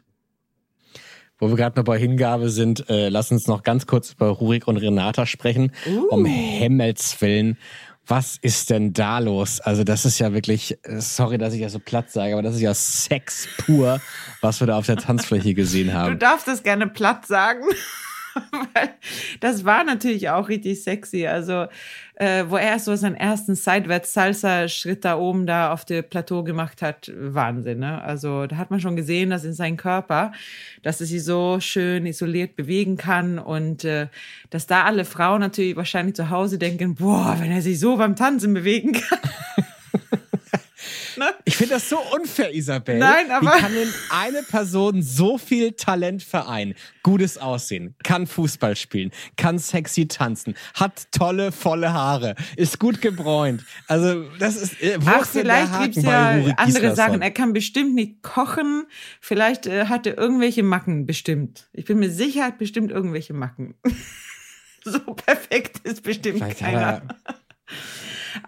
Wo 1.40 1.50
wir 1.50 1.56
gerade 1.56 1.78
noch 1.80 1.86
bei 1.86 2.00
Hingabe 2.00 2.50
sind, 2.50 2.90
äh, 2.90 3.10
lass 3.10 3.32
uns 3.32 3.48
noch 3.48 3.64
ganz 3.64 3.86
kurz 3.86 4.14
über 4.14 4.28
Rurik 4.30 4.68
und 4.68 4.78
Renata 4.78 5.26
sprechen. 5.26 5.72
Uh. 5.86 6.08
Um 6.10 6.26
Himmels 6.26 7.22
Willen. 7.22 7.58
Was 8.08 8.38
ist 8.42 8.70
denn 8.70 8.94
da 8.94 9.20
los? 9.20 9.60
Also 9.60 9.84
das 9.84 10.06
ist 10.06 10.18
ja 10.18 10.34
wirklich, 10.34 10.80
äh, 10.84 11.02
sorry, 11.02 11.38
dass 11.38 11.54
ich 11.54 11.60
ja 11.60 11.70
so 11.70 11.80
platt 11.80 12.10
sage, 12.10 12.34
aber 12.34 12.42
das 12.42 12.56
ist 12.56 12.62
ja 12.62 12.74
Sex 12.74 13.50
pur, 13.58 14.00
was 14.42 14.62
wir 14.62 14.68
da 14.68 14.78
auf 14.78 14.86
der 14.86 14.96
Tanzfläche 14.96 15.54
gesehen 15.54 15.94
haben. 15.94 16.14
Du 16.14 16.18
darfst 16.18 16.48
es 16.48 16.64
gerne 16.64 16.88
platt 16.88 17.28
sagen. 17.28 17.64
Das 19.40 19.66
war 19.66 19.84
natürlich 19.84 20.30
auch 20.30 20.50
richtig 20.50 20.84
sexy. 20.84 21.28
Also, 21.28 21.68
äh, 22.16 22.46
wo 22.48 22.58
er 22.58 22.80
so 22.80 22.96
seinen 22.96 23.16
ersten 23.16 23.56
Seitwärts-Salsa-Schritt 23.56 25.06
da 25.06 25.18
oben 25.18 25.46
da 25.46 25.72
auf 25.72 25.86
dem 25.86 26.04
Plateau 26.04 26.44
gemacht 26.44 26.82
hat, 26.82 27.12
Wahnsinn. 27.16 27.80
Ne? 27.80 28.02
Also, 28.02 28.48
da 28.48 28.58
hat 28.58 28.72
man 28.72 28.80
schon 28.80 28.96
gesehen, 28.96 29.30
dass 29.30 29.44
in 29.44 29.54
seinem 29.54 29.78
Körper, 29.78 30.32
dass 30.82 31.00
er 31.00 31.08
sich 31.08 31.24
so 31.24 31.60
schön 31.60 32.06
isoliert 32.06 32.56
bewegen 32.56 32.98
kann 32.98 33.40
und 33.40 33.84
äh, 33.84 34.08
dass 34.50 34.68
da 34.68 34.84
alle 34.84 35.06
Frauen 35.06 35.42
natürlich 35.42 35.76
wahrscheinlich 35.76 36.16
zu 36.16 36.30
Hause 36.30 36.58
denken, 36.58 36.96
boah, 36.96 37.36
wenn 37.40 37.52
er 37.52 37.62
sich 37.62 37.80
so 37.80 37.98
beim 37.98 38.16
Tanzen 38.16 38.54
bewegen 38.54 38.94
kann. 38.94 39.20
Ne? 41.18 41.34
Ich 41.46 41.58
finde 41.58 41.76
das 41.76 41.90
so 41.90 42.00
unfair, 42.16 42.54
Isabel. 42.54 42.98
Nein, 42.98 43.32
aber. 43.32 43.48
Wie 43.48 43.60
kann 43.60 43.74
denn 43.74 43.94
eine 44.10 44.44
Person 44.44 45.02
so 45.02 45.38
viel 45.38 45.72
Talent 45.74 46.22
vereinen? 46.24 46.76
Gutes 47.04 47.38
Aussehen, 47.38 47.96
kann 48.04 48.28
Fußball 48.28 48.76
spielen, 48.76 49.12
kann 49.38 49.58
sexy 49.58 50.08
tanzen, 50.08 50.56
hat 50.74 51.12
tolle, 51.12 51.52
volle 51.52 51.94
Haare, 51.94 52.36
ist 52.56 52.80
gut 52.80 53.02
gebräunt. 53.02 53.64
Also, 53.88 54.24
das 54.40 54.56
ist. 54.56 54.82
Äh, 54.82 55.00
Ach, 55.06 55.26
vielleicht 55.26 55.82
gibt 55.82 55.98
es 55.98 56.04
ja 56.04 56.32
andere 56.58 56.96
Sachen. 56.96 57.22
Er 57.22 57.32
kann 57.32 57.54
bestimmt 57.54 57.96
nicht 57.96 58.22
kochen. 58.22 58.86
Vielleicht 59.20 59.66
äh, 59.66 59.86
hat 59.86 60.06
er 60.06 60.18
irgendwelche 60.18 60.64
Macken, 60.64 61.06
bestimmt. 61.06 61.70
Ich 61.74 61.86
bin 61.86 62.00
mir 62.00 62.12
sicher, 62.12 62.42
er 62.42 62.48
hat 62.48 62.58
bestimmt 62.58 62.92
irgendwelche 62.92 63.34
Macken. 63.34 63.76
so 64.84 65.00
perfekt 65.00 65.80
ist 65.84 66.04
bestimmt 66.04 66.38
vielleicht 66.38 66.60
keiner. 66.60 67.02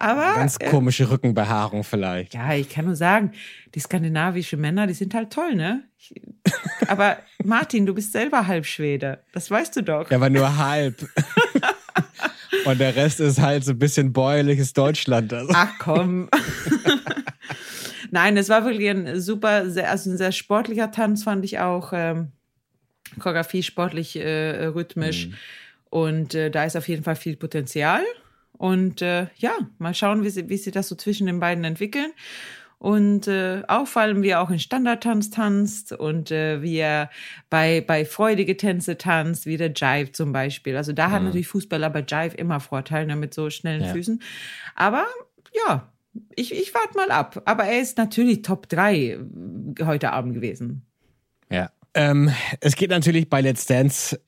Aber. 0.00 0.34
Ganz 0.34 0.56
äh, 0.58 0.68
komische 0.68 1.10
Rückenbehaarung 1.10 1.84
vielleicht. 1.84 2.34
Ja, 2.34 2.54
ich 2.54 2.70
kann 2.70 2.86
nur 2.86 2.96
sagen, 2.96 3.32
die 3.74 3.80
skandinavischen 3.80 4.60
Männer, 4.60 4.86
die 4.86 4.94
sind 4.94 5.14
halt 5.14 5.30
toll, 5.30 5.54
ne? 5.54 5.84
Ich, 5.98 6.14
aber 6.88 7.18
Martin, 7.44 7.84
du 7.86 7.94
bist 7.94 8.12
selber 8.12 8.46
halb 8.46 8.64
Schwede. 8.66 9.22
Das 9.32 9.50
weißt 9.50 9.76
du 9.76 9.82
doch. 9.82 10.10
Ja, 10.10 10.16
aber 10.16 10.30
nur 10.30 10.56
halb. 10.56 11.06
Und 12.64 12.80
der 12.80 12.96
Rest 12.96 13.20
ist 13.20 13.40
halt 13.40 13.64
so 13.64 13.72
ein 13.72 13.78
bisschen 13.78 14.12
bäuerliches 14.12 14.72
Deutschland. 14.72 15.32
Also. 15.32 15.52
Ach 15.54 15.72
komm. 15.78 16.28
Nein, 18.10 18.36
es 18.36 18.48
war 18.48 18.64
wirklich 18.64 18.88
ein 18.90 19.20
super, 19.20 19.70
sehr, 19.70 19.90
also 19.90 20.10
ein 20.10 20.16
sehr 20.16 20.32
sportlicher 20.32 20.90
Tanz, 20.90 21.22
fand 21.22 21.44
ich 21.44 21.58
auch. 21.60 21.92
Ähm, 21.94 22.32
Choreografie 23.18 23.62
sportlich, 23.62 24.16
äh, 24.16 24.66
rhythmisch. 24.66 25.28
Mhm. 25.28 25.34
Und 25.90 26.34
äh, 26.34 26.50
da 26.50 26.64
ist 26.64 26.76
auf 26.76 26.88
jeden 26.88 27.04
Fall 27.04 27.16
viel 27.16 27.36
Potenzial. 27.36 28.02
Und 28.60 29.00
äh, 29.00 29.28
ja, 29.38 29.52
mal 29.78 29.94
schauen, 29.94 30.22
wie 30.22 30.28
sie, 30.28 30.50
wie 30.50 30.58
sie 30.58 30.70
das 30.70 30.88
so 30.88 30.94
zwischen 30.94 31.26
den 31.26 31.40
beiden 31.40 31.64
entwickeln. 31.64 32.12
Und 32.76 33.26
äh, 33.26 33.62
auffallen, 33.68 34.22
wie 34.22 34.28
er 34.28 34.42
auch 34.42 34.50
in 34.50 34.58
Standardtanz 34.58 35.30
tanzt 35.30 35.92
und 35.92 36.30
äh, 36.30 36.60
wie 36.60 36.76
er 36.76 37.08
bei, 37.48 37.80
bei 37.80 38.04
freudige 38.04 38.58
Tänze 38.58 38.98
tanzt, 38.98 39.46
wie 39.46 39.56
der 39.56 39.72
Jive 39.74 40.12
zum 40.12 40.34
Beispiel. 40.34 40.76
Also 40.76 40.92
da 40.92 41.08
mhm. 41.08 41.12
hat 41.12 41.22
natürlich 41.22 41.48
Fußballer 41.48 41.88
bei 41.88 42.00
Jive 42.06 42.36
immer 42.36 42.60
Vorteile 42.60 43.06
ne, 43.06 43.16
mit 43.16 43.32
so 43.32 43.48
schnellen 43.48 43.80
ja. 43.80 43.92
Füßen. 43.94 44.22
Aber 44.74 45.06
ja, 45.66 45.90
ich, 46.36 46.52
ich 46.52 46.74
warte 46.74 46.98
mal 46.98 47.10
ab. 47.10 47.40
Aber 47.46 47.64
er 47.64 47.80
ist 47.80 47.96
natürlich 47.96 48.42
Top 48.42 48.68
3 48.68 49.20
heute 49.84 50.12
Abend 50.12 50.34
gewesen. 50.34 50.82
Ja. 51.50 51.70
Ähm, 51.94 52.30
es 52.60 52.76
geht 52.76 52.90
natürlich 52.90 53.30
bei 53.30 53.40
Let's 53.40 53.64
Dance 53.64 54.20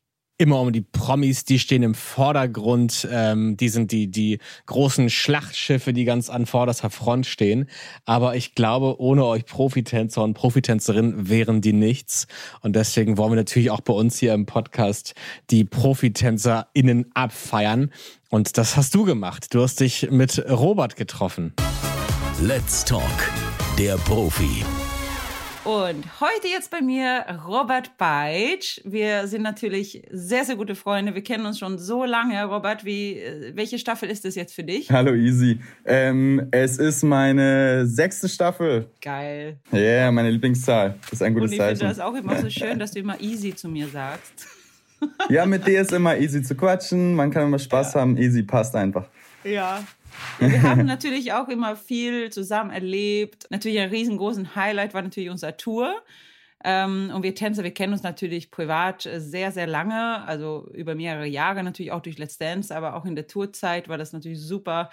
immer 0.43 0.61
um 0.61 0.73
die 0.73 0.81
Promis, 0.81 1.45
die 1.45 1.61
stehen 1.61 1.85
im 1.85 1.95
Vordergrund, 1.95 3.07
ähm, 3.11 3.57
die 3.57 3.69
sind 3.69 3.93
die, 3.93 4.09
die 4.09 4.41
großen 4.67 5.09
Schlachtschiffe, 5.09 5.93
die 5.93 6.05
ganz 6.05 6.29
an 6.29 6.47
vorderster 6.47 6.91
Front 6.91 7.27
stehen. 7.27 7.69
Aber 8.07 8.35
ich 8.35 8.57
glaube, 8.57 9.01
ohne 9.01 9.25
euch 9.25 9.47
Profitänzer 9.47 10.25
und 10.25 10.35
Profitänzerinnen 10.35 11.29
wären 11.29 11.61
die 11.61 11.73
nichts. 11.73 12.27
Und 12.61 12.75
deswegen 12.75 13.19
wollen 13.19 13.31
wir 13.31 13.37
natürlich 13.37 13.71
auch 13.71 13.83
bei 13.83 13.93
uns 13.93 14.19
hier 14.19 14.35
im 14.35 14.45
Podcast 14.45 15.15
die 15.51 15.65
ProfitänzerInnen 15.65 17.13
abfeiern. 17.15 17.93
Und 18.29 18.59
das 18.59 18.77
hast 18.77 18.97
du 18.97 19.05
gemacht. 19.05 19.55
Du 19.55 19.63
hast 19.63 19.79
dich 19.79 20.11
mit 20.11 20.45
Robert 20.51 20.97
getroffen. 20.97 21.55
Let's 22.41 22.85
Talk, 22.85 23.31
der 23.79 23.97
Profi. 23.99 24.65
Und 25.65 26.21
heute 26.21 26.49
jetzt 26.49 26.73
bei 26.73 26.81
mir 26.81 27.25
Robert 27.47 27.97
Beitsch. 27.97 28.81
Wir 28.85 29.29
sind 29.29 29.43
natürlich 29.43 30.03
sehr, 30.11 30.45
sehr 30.45 30.57
gute 30.57 30.75
Freunde. 30.75 31.15
Wir 31.15 31.23
kennen 31.23 31.47
uns 31.47 31.61
schon 31.61 31.79
so 31.79 32.05
lange. 32.05 32.45
Robert, 32.47 32.85
wie, 32.85 33.19
äh, 33.21 33.53
welche 33.55 33.79
Staffel 33.79 34.11
ist 34.11 34.25
es 34.25 34.35
jetzt 34.35 34.55
für 34.55 34.65
dich? 34.65 34.91
Hallo 34.91 35.15
Easy. 35.15 35.61
Ähm, 35.85 36.49
es 36.51 36.79
ist 36.79 37.05
meine 37.05 37.87
sechste 37.87 38.29
Staffel. 38.29 38.91
Geil. 39.01 39.61
Ja, 39.71 39.79
yeah, 39.79 40.11
meine 40.11 40.31
Lieblingszahl. 40.31 40.97
Das 41.03 41.13
ist 41.13 41.23
ein 41.23 41.33
gutes 41.33 41.51
Und 41.51 41.53
ich 41.53 41.61
Zeichen. 41.61 41.79
finde 41.79 41.95
das 41.95 42.01
auch 42.01 42.15
immer 42.15 42.37
so 42.41 42.51
schön, 42.51 42.81
dass 42.81 42.91
du 42.91 42.99
immer 42.99 43.21
Easy 43.21 43.55
zu 43.55 43.69
mir 43.69 43.87
sagst. 43.87 44.49
Ja, 45.29 45.47
mit 45.47 45.67
dir 45.67 45.81
ist 45.81 45.93
immer 45.93 46.17
easy 46.17 46.43
zu 46.43 46.55
quatschen. 46.55 47.15
Man 47.15 47.31
kann 47.31 47.45
immer 47.45 47.59
Spaß 47.59 47.95
ja. 47.95 48.01
haben. 48.01 48.17
Easy 48.17 48.43
passt 48.43 48.75
einfach. 48.75 49.07
Ja, 49.45 49.83
wir 50.39 50.63
haben 50.63 50.87
natürlich 50.87 51.33
auch 51.33 51.49
immer 51.49 51.77
viel 51.77 52.31
zusammen 52.31 52.71
erlebt. 52.71 53.47
Natürlich 53.51 53.79
ein 53.79 53.91
riesengroßen 53.91 54.55
Highlight 54.55 54.95
war 54.95 55.03
natürlich 55.03 55.31
unsere 55.31 55.57
Tour. 55.57 55.95
Ähm, 56.65 57.11
und 57.15 57.23
wir 57.23 57.35
Tänzer, 57.35 57.65
wir 57.65 57.75
kennen 57.75 57.93
uns 57.93 58.03
natürlich 58.03 58.51
privat 58.51 59.09
sehr, 59.17 59.51
sehr 59.51 59.67
lange, 59.67 60.23
also 60.25 60.69
über 60.73 60.95
mehrere 60.95 61.27
Jahre 61.27 61.63
natürlich 61.65 61.91
auch 61.91 62.03
durch 62.03 62.19
Let's 62.19 62.39
Dance, 62.39 62.75
aber 62.75 62.95
auch 62.95 63.05
in 63.05 63.17
der 63.17 63.27
Tourzeit 63.27 63.89
war 63.89 63.99
das 63.99 64.13
natürlich 64.13 64.41
super 64.41 64.91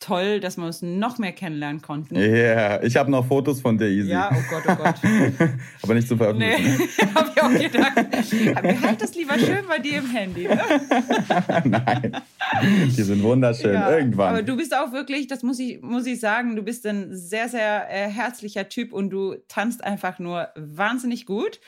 toll, 0.00 0.40
dass 0.40 0.56
wir 0.56 0.64
uns 0.64 0.82
noch 0.82 1.18
mehr 1.18 1.32
kennenlernen 1.32 1.80
konnten. 1.80 2.16
Ja, 2.16 2.22
yeah. 2.22 2.82
ich 2.82 2.96
habe 2.96 3.10
noch 3.10 3.26
Fotos 3.26 3.60
von 3.60 3.78
dir, 3.78 3.88
Easy. 3.88 4.10
Ja, 4.10 4.30
oh 4.32 4.42
Gott, 4.50 4.62
oh 4.68 4.74
Gott. 4.74 4.96
Aber 5.82 5.94
nicht 5.94 6.08
zu 6.08 6.16
veröffentlichen. 6.16 6.78
Nee, 6.78 7.06
habe 7.14 7.30
ich 7.34 7.42
auch 7.42 7.50
gedacht. 7.50 8.62
Behalt 8.62 9.02
das 9.02 9.14
lieber 9.14 9.38
schön 9.38 9.64
bei 9.66 9.78
dir 9.78 9.98
im 9.98 10.10
Handy. 10.10 10.48
Ne? 10.48 10.60
Nein, 11.64 12.16
die 12.62 13.02
sind 13.02 13.22
wunderschön. 13.22 13.74
Ja, 13.74 13.96
Irgendwann. 13.96 14.28
Aber 14.28 14.42
du 14.42 14.56
bist 14.56 14.76
auch 14.76 14.92
wirklich, 14.92 15.26
das 15.26 15.42
muss 15.42 15.58
ich, 15.58 15.80
muss 15.80 16.06
ich 16.06 16.20
sagen, 16.20 16.56
du 16.56 16.62
bist 16.62 16.86
ein 16.86 17.08
sehr, 17.16 17.48
sehr 17.48 17.86
äh, 17.90 18.08
herzlicher 18.08 18.68
Typ 18.68 18.92
und 18.92 19.10
du 19.10 19.36
tanzt 19.48 19.82
einfach 19.82 20.18
nur 20.18 20.48
wahnsinnig 20.56 21.24
gut. 21.24 21.60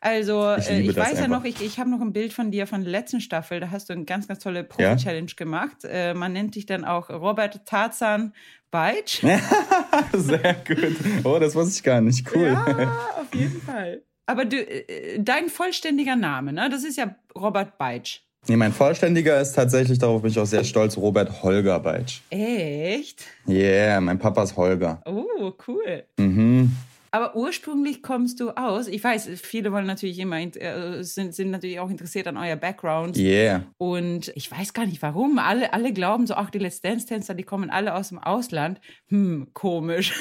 Also 0.00 0.56
ich, 0.56 0.70
äh, 0.70 0.80
ich 0.80 0.96
weiß 0.96 1.20
ja 1.20 1.28
noch, 1.28 1.44
ich, 1.44 1.60
ich 1.60 1.78
habe 1.78 1.90
noch 1.90 2.00
ein 2.00 2.12
Bild 2.12 2.32
von 2.32 2.50
dir 2.50 2.66
von 2.66 2.82
der 2.82 2.90
letzten 2.90 3.20
Staffel, 3.20 3.60
da 3.60 3.70
hast 3.70 3.90
du 3.90 3.92
eine 3.92 4.04
ganz, 4.04 4.26
ganz 4.26 4.42
tolle 4.42 4.64
Profi-Challenge 4.64 5.28
ja? 5.28 5.34
gemacht. 5.36 5.84
Äh, 5.84 6.14
man 6.14 6.32
nennt 6.32 6.54
dich 6.54 6.64
dann 6.64 6.86
auch 6.86 7.10
Robert 7.10 7.66
Tarzan 7.66 8.32
Beitsch. 8.70 9.20
Sehr 10.12 10.56
gut. 10.66 10.96
Oh, 11.24 11.38
das 11.38 11.54
wusste 11.54 11.74
ich 11.76 11.82
gar 11.82 12.00
nicht. 12.00 12.26
Cool. 12.34 12.52
Ja, 12.52 12.96
auf 13.20 13.34
jeden 13.34 13.60
Fall. 13.60 14.02
Aber 14.24 14.46
du, 14.46 14.56
äh, 14.56 15.18
dein 15.18 15.48
vollständiger 15.48 16.16
Name, 16.16 16.52
ne? 16.52 16.70
Das 16.70 16.84
ist 16.84 16.96
ja 16.96 17.14
Robert 17.36 17.76
Beitsch. 17.76 18.20
Nee, 18.46 18.56
mein 18.56 18.72
vollständiger 18.72 19.38
ist 19.38 19.52
tatsächlich, 19.52 19.98
darauf 19.98 20.22
bin 20.22 20.30
ich 20.30 20.38
auch 20.38 20.46
sehr 20.46 20.64
stolz, 20.64 20.96
Robert 20.96 21.42
Holger 21.42 21.78
Beitsch. 21.78 22.20
Echt? 22.30 23.26
Yeah, 23.46 24.00
mein 24.00 24.18
Papa 24.18 24.44
ist 24.44 24.56
Holger. 24.56 25.02
Oh, 25.04 25.52
cool. 25.68 26.04
Mhm. 26.16 26.74
Aber 27.12 27.34
ursprünglich 27.34 28.02
kommst 28.02 28.38
du 28.38 28.50
aus, 28.50 28.86
ich 28.86 29.02
weiß, 29.02 29.30
viele 29.34 29.72
wollen 29.72 29.86
natürlich 29.86 30.18
immer, 30.20 30.38
äh, 30.38 31.02
sind, 31.02 31.34
sind 31.34 31.50
natürlich 31.50 31.80
auch 31.80 31.90
interessiert 31.90 32.28
an 32.28 32.36
euer 32.36 32.54
Background. 32.54 33.16
Yeah. 33.16 33.64
Und 33.78 34.30
ich 34.36 34.50
weiß 34.50 34.72
gar 34.74 34.86
nicht 34.86 35.02
warum. 35.02 35.38
Alle, 35.38 35.72
alle 35.72 35.92
glauben 35.92 36.28
so, 36.28 36.34
ach, 36.34 36.50
die 36.50 36.58
Let's 36.58 36.80
Dance-Tänzer, 36.80 37.34
die 37.34 37.42
kommen 37.42 37.68
alle 37.68 37.94
aus 37.94 38.10
dem 38.10 38.18
Ausland. 38.18 38.80
Hm, 39.08 39.48
komisch. 39.54 40.12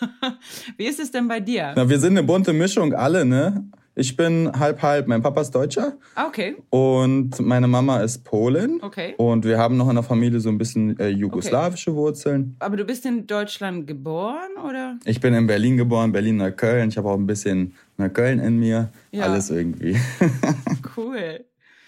Wie 0.76 0.86
ist 0.86 1.00
es 1.00 1.10
denn 1.10 1.26
bei 1.26 1.40
dir? 1.40 1.72
Na, 1.74 1.88
wir 1.88 1.98
sind 1.98 2.16
eine 2.16 2.22
bunte 2.22 2.52
Mischung, 2.52 2.94
alle, 2.94 3.24
ne? 3.24 3.68
Ich 3.98 4.16
bin 4.16 4.52
halb 4.56 4.80
halb. 4.80 5.08
Mein 5.08 5.22
Papa 5.22 5.40
ist 5.40 5.50
Deutscher. 5.50 5.94
Ah, 6.14 6.28
okay. 6.28 6.54
Und 6.70 7.40
meine 7.40 7.66
Mama 7.66 7.98
ist 7.98 8.22
Polin. 8.22 8.78
Okay. 8.80 9.14
Und 9.16 9.44
wir 9.44 9.58
haben 9.58 9.76
noch 9.76 9.88
in 9.88 9.96
der 9.96 10.04
Familie 10.04 10.38
so 10.38 10.50
ein 10.50 10.56
bisschen 10.56 10.96
äh, 11.00 11.08
jugoslawische 11.08 11.90
okay. 11.90 11.98
Wurzeln. 11.98 12.56
Aber 12.60 12.76
du 12.76 12.84
bist 12.84 13.04
in 13.06 13.26
Deutschland 13.26 13.88
geboren, 13.88 14.52
oder? 14.64 15.00
Ich 15.04 15.20
bin 15.20 15.34
in 15.34 15.48
Berlin 15.48 15.76
geboren, 15.76 16.12
Berlin-Neukölln. 16.12 16.90
Ich 16.90 16.96
habe 16.96 17.10
auch 17.10 17.16
ein 17.16 17.26
bisschen 17.26 17.74
Neukölln 17.96 18.38
in 18.38 18.60
mir. 18.60 18.88
Ja. 19.10 19.24
Alles 19.24 19.50
irgendwie. 19.50 19.96
cool. 20.96 21.44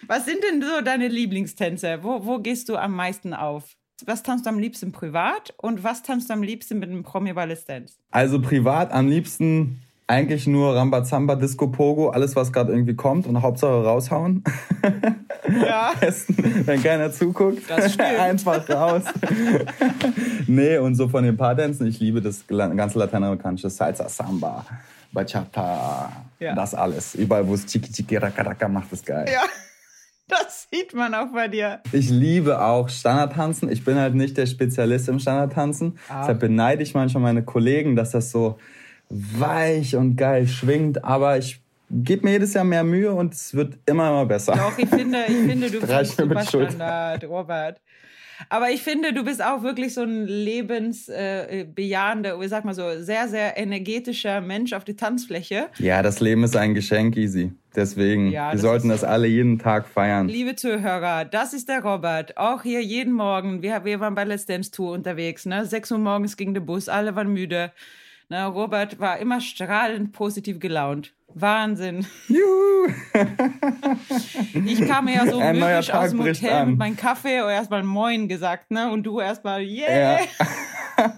Was 0.08 0.24
sind 0.24 0.38
denn 0.50 0.62
so 0.62 0.84
deine 0.84 1.06
Lieblingstänze? 1.06 2.00
Wo, 2.02 2.26
wo 2.26 2.40
gehst 2.40 2.68
du 2.68 2.76
am 2.76 2.92
meisten 2.96 3.34
auf? 3.34 3.76
Was 4.04 4.24
tanzt 4.24 4.46
du 4.46 4.50
am 4.50 4.58
liebsten 4.58 4.90
privat 4.90 5.54
und 5.58 5.84
was 5.84 6.02
tanzt 6.02 6.28
du 6.28 6.34
am 6.34 6.42
liebsten 6.42 6.80
mit 6.80 6.90
einem 6.90 7.04
Promi 7.04 7.32
Ballet 7.34 7.68
Dance? 7.68 7.94
Also 8.10 8.40
privat 8.40 8.90
am 8.90 9.06
liebsten 9.06 9.80
eigentlich 10.10 10.48
nur 10.48 10.74
Rambazamba, 10.74 11.36
Disco 11.36 11.68
Pogo, 11.68 12.10
alles 12.10 12.34
was 12.34 12.52
gerade 12.52 12.72
irgendwie 12.72 12.96
kommt 12.96 13.28
und 13.28 13.40
Hauptsache 13.40 13.84
raushauen. 13.84 14.44
Ja. 15.48 15.92
Wenn 15.98 16.80
keiner 16.80 17.10
zuguckt. 17.10 17.62
Einfach 18.20 18.68
raus. 18.68 19.02
nee, 20.46 20.76
und 20.78 20.94
so 20.94 21.08
von 21.08 21.24
den 21.24 21.36
Paartänzen, 21.36 21.86
ich 21.88 21.98
liebe 21.98 22.20
das 22.20 22.46
ganze 22.46 22.98
lateinamerikanische 23.00 23.68
Salsa, 23.68 24.08
Samba, 24.08 24.64
Bachata, 25.10 26.12
ja. 26.38 26.54
das 26.54 26.74
alles. 26.74 27.16
Überall, 27.16 27.48
wo 27.48 27.54
es 27.54 27.66
Chiki 27.66 27.90
Chiki 27.90 28.16
Raka 28.16 28.42
Raka 28.42 28.68
macht, 28.68 28.92
ist 28.92 29.04
geil. 29.04 29.26
Ja. 29.32 29.42
Das 30.28 30.68
sieht 30.72 30.94
man 30.94 31.14
auch 31.14 31.32
bei 31.32 31.48
dir. 31.48 31.80
Ich 31.90 32.10
liebe 32.10 32.62
auch 32.62 32.88
Standardtanzen. 32.88 33.72
Ich 33.72 33.84
bin 33.84 33.96
halt 33.96 34.14
nicht 34.14 34.36
der 34.36 34.46
Spezialist 34.46 35.08
im 35.08 35.18
Standardtanzen. 35.18 35.98
Ah. 36.08 36.20
Deshalb 36.20 36.38
beneide 36.38 36.82
ich 36.84 36.94
manchmal 36.94 37.22
meine 37.22 37.42
Kollegen, 37.42 37.96
dass 37.96 38.12
das 38.12 38.30
so 38.30 38.58
weich 39.10 39.96
und 39.96 40.16
geil 40.16 40.46
schwingt, 40.46 41.04
aber 41.04 41.36
ich 41.36 41.60
gebe 41.90 42.26
mir 42.26 42.32
jedes 42.32 42.54
Jahr 42.54 42.64
mehr 42.64 42.84
Mühe 42.84 43.12
und 43.12 43.34
es 43.34 43.54
wird 43.54 43.76
immer, 43.86 44.08
immer 44.08 44.24
besser. 44.26 44.54
Doch, 44.54 44.78
ich 44.78 44.88
finde, 44.88 45.18
ich 45.26 45.36
finde 45.46 45.70
du 45.70 45.80
bist 45.80 46.16
super 46.16 46.42
Standard, 46.42 47.24
Robert. 47.24 47.80
Aber 48.48 48.70
ich 48.70 48.80
finde, 48.80 49.12
du 49.12 49.22
bist 49.22 49.44
auch 49.44 49.62
wirklich 49.62 49.92
so 49.92 50.00
ein 50.02 50.26
lebensbejahender, 50.26 52.38
äh, 52.38 52.44
ich 52.44 52.48
sag 52.48 52.64
mal 52.64 52.72
so, 52.72 53.02
sehr, 53.02 53.28
sehr 53.28 53.58
energetischer 53.58 54.40
Mensch 54.40 54.72
auf 54.72 54.84
die 54.84 54.96
Tanzfläche. 54.96 55.66
Ja, 55.78 56.02
das 56.02 56.20
Leben 56.20 56.42
ist 56.44 56.56
ein 56.56 56.72
Geschenk, 56.74 57.18
Easy. 57.18 57.52
Deswegen, 57.76 58.30
ja, 58.30 58.52
wir 58.52 58.58
sollten 58.58 58.88
das 58.88 59.04
alle 59.04 59.26
jeden 59.26 59.58
Tag 59.58 59.86
feiern. 59.86 60.28
Liebe 60.28 60.56
Zuhörer, 60.56 61.26
das 61.26 61.52
ist 61.52 61.68
der 61.68 61.84
Robert. 61.84 62.38
Auch 62.38 62.62
hier 62.62 62.82
jeden 62.82 63.12
Morgen. 63.12 63.60
Wir, 63.62 63.84
wir 63.84 64.00
waren 64.00 64.14
bei 64.14 64.24
Let's 64.24 64.46
Dance 64.46 64.70
Tour 64.70 64.92
unterwegs. 64.92 65.44
Ne? 65.44 65.66
6 65.66 65.92
Uhr 65.92 65.98
morgens 65.98 66.38
ging 66.38 66.54
der 66.54 66.62
Bus, 66.62 66.88
alle 66.88 67.14
waren 67.14 67.30
müde. 67.32 67.72
Na, 68.30 68.46
Robert 68.46 69.00
war 69.00 69.18
immer 69.18 69.40
strahlend 69.40 70.12
positiv 70.12 70.60
gelaunt. 70.60 71.12
Wahnsinn. 71.34 72.06
Juhu. 72.28 72.86
ich 74.64 74.86
kam 74.86 75.08
ja 75.08 75.26
so 75.26 75.40
wirklich 75.40 75.92
aus 75.92 76.10
dem 76.10 76.22
Hotel 76.22 76.52
an. 76.52 76.70
mit 76.70 76.78
meinem 76.78 76.96
Kaffee 76.96 77.40
und 77.40 77.50
erstmal 77.50 77.82
Moin 77.82 78.28
gesagt, 78.28 78.70
ne? 78.70 78.88
Und 78.92 79.02
du 79.02 79.18
erstmal, 79.18 79.62
yeah. 79.62 80.20
Ja. 80.20 81.12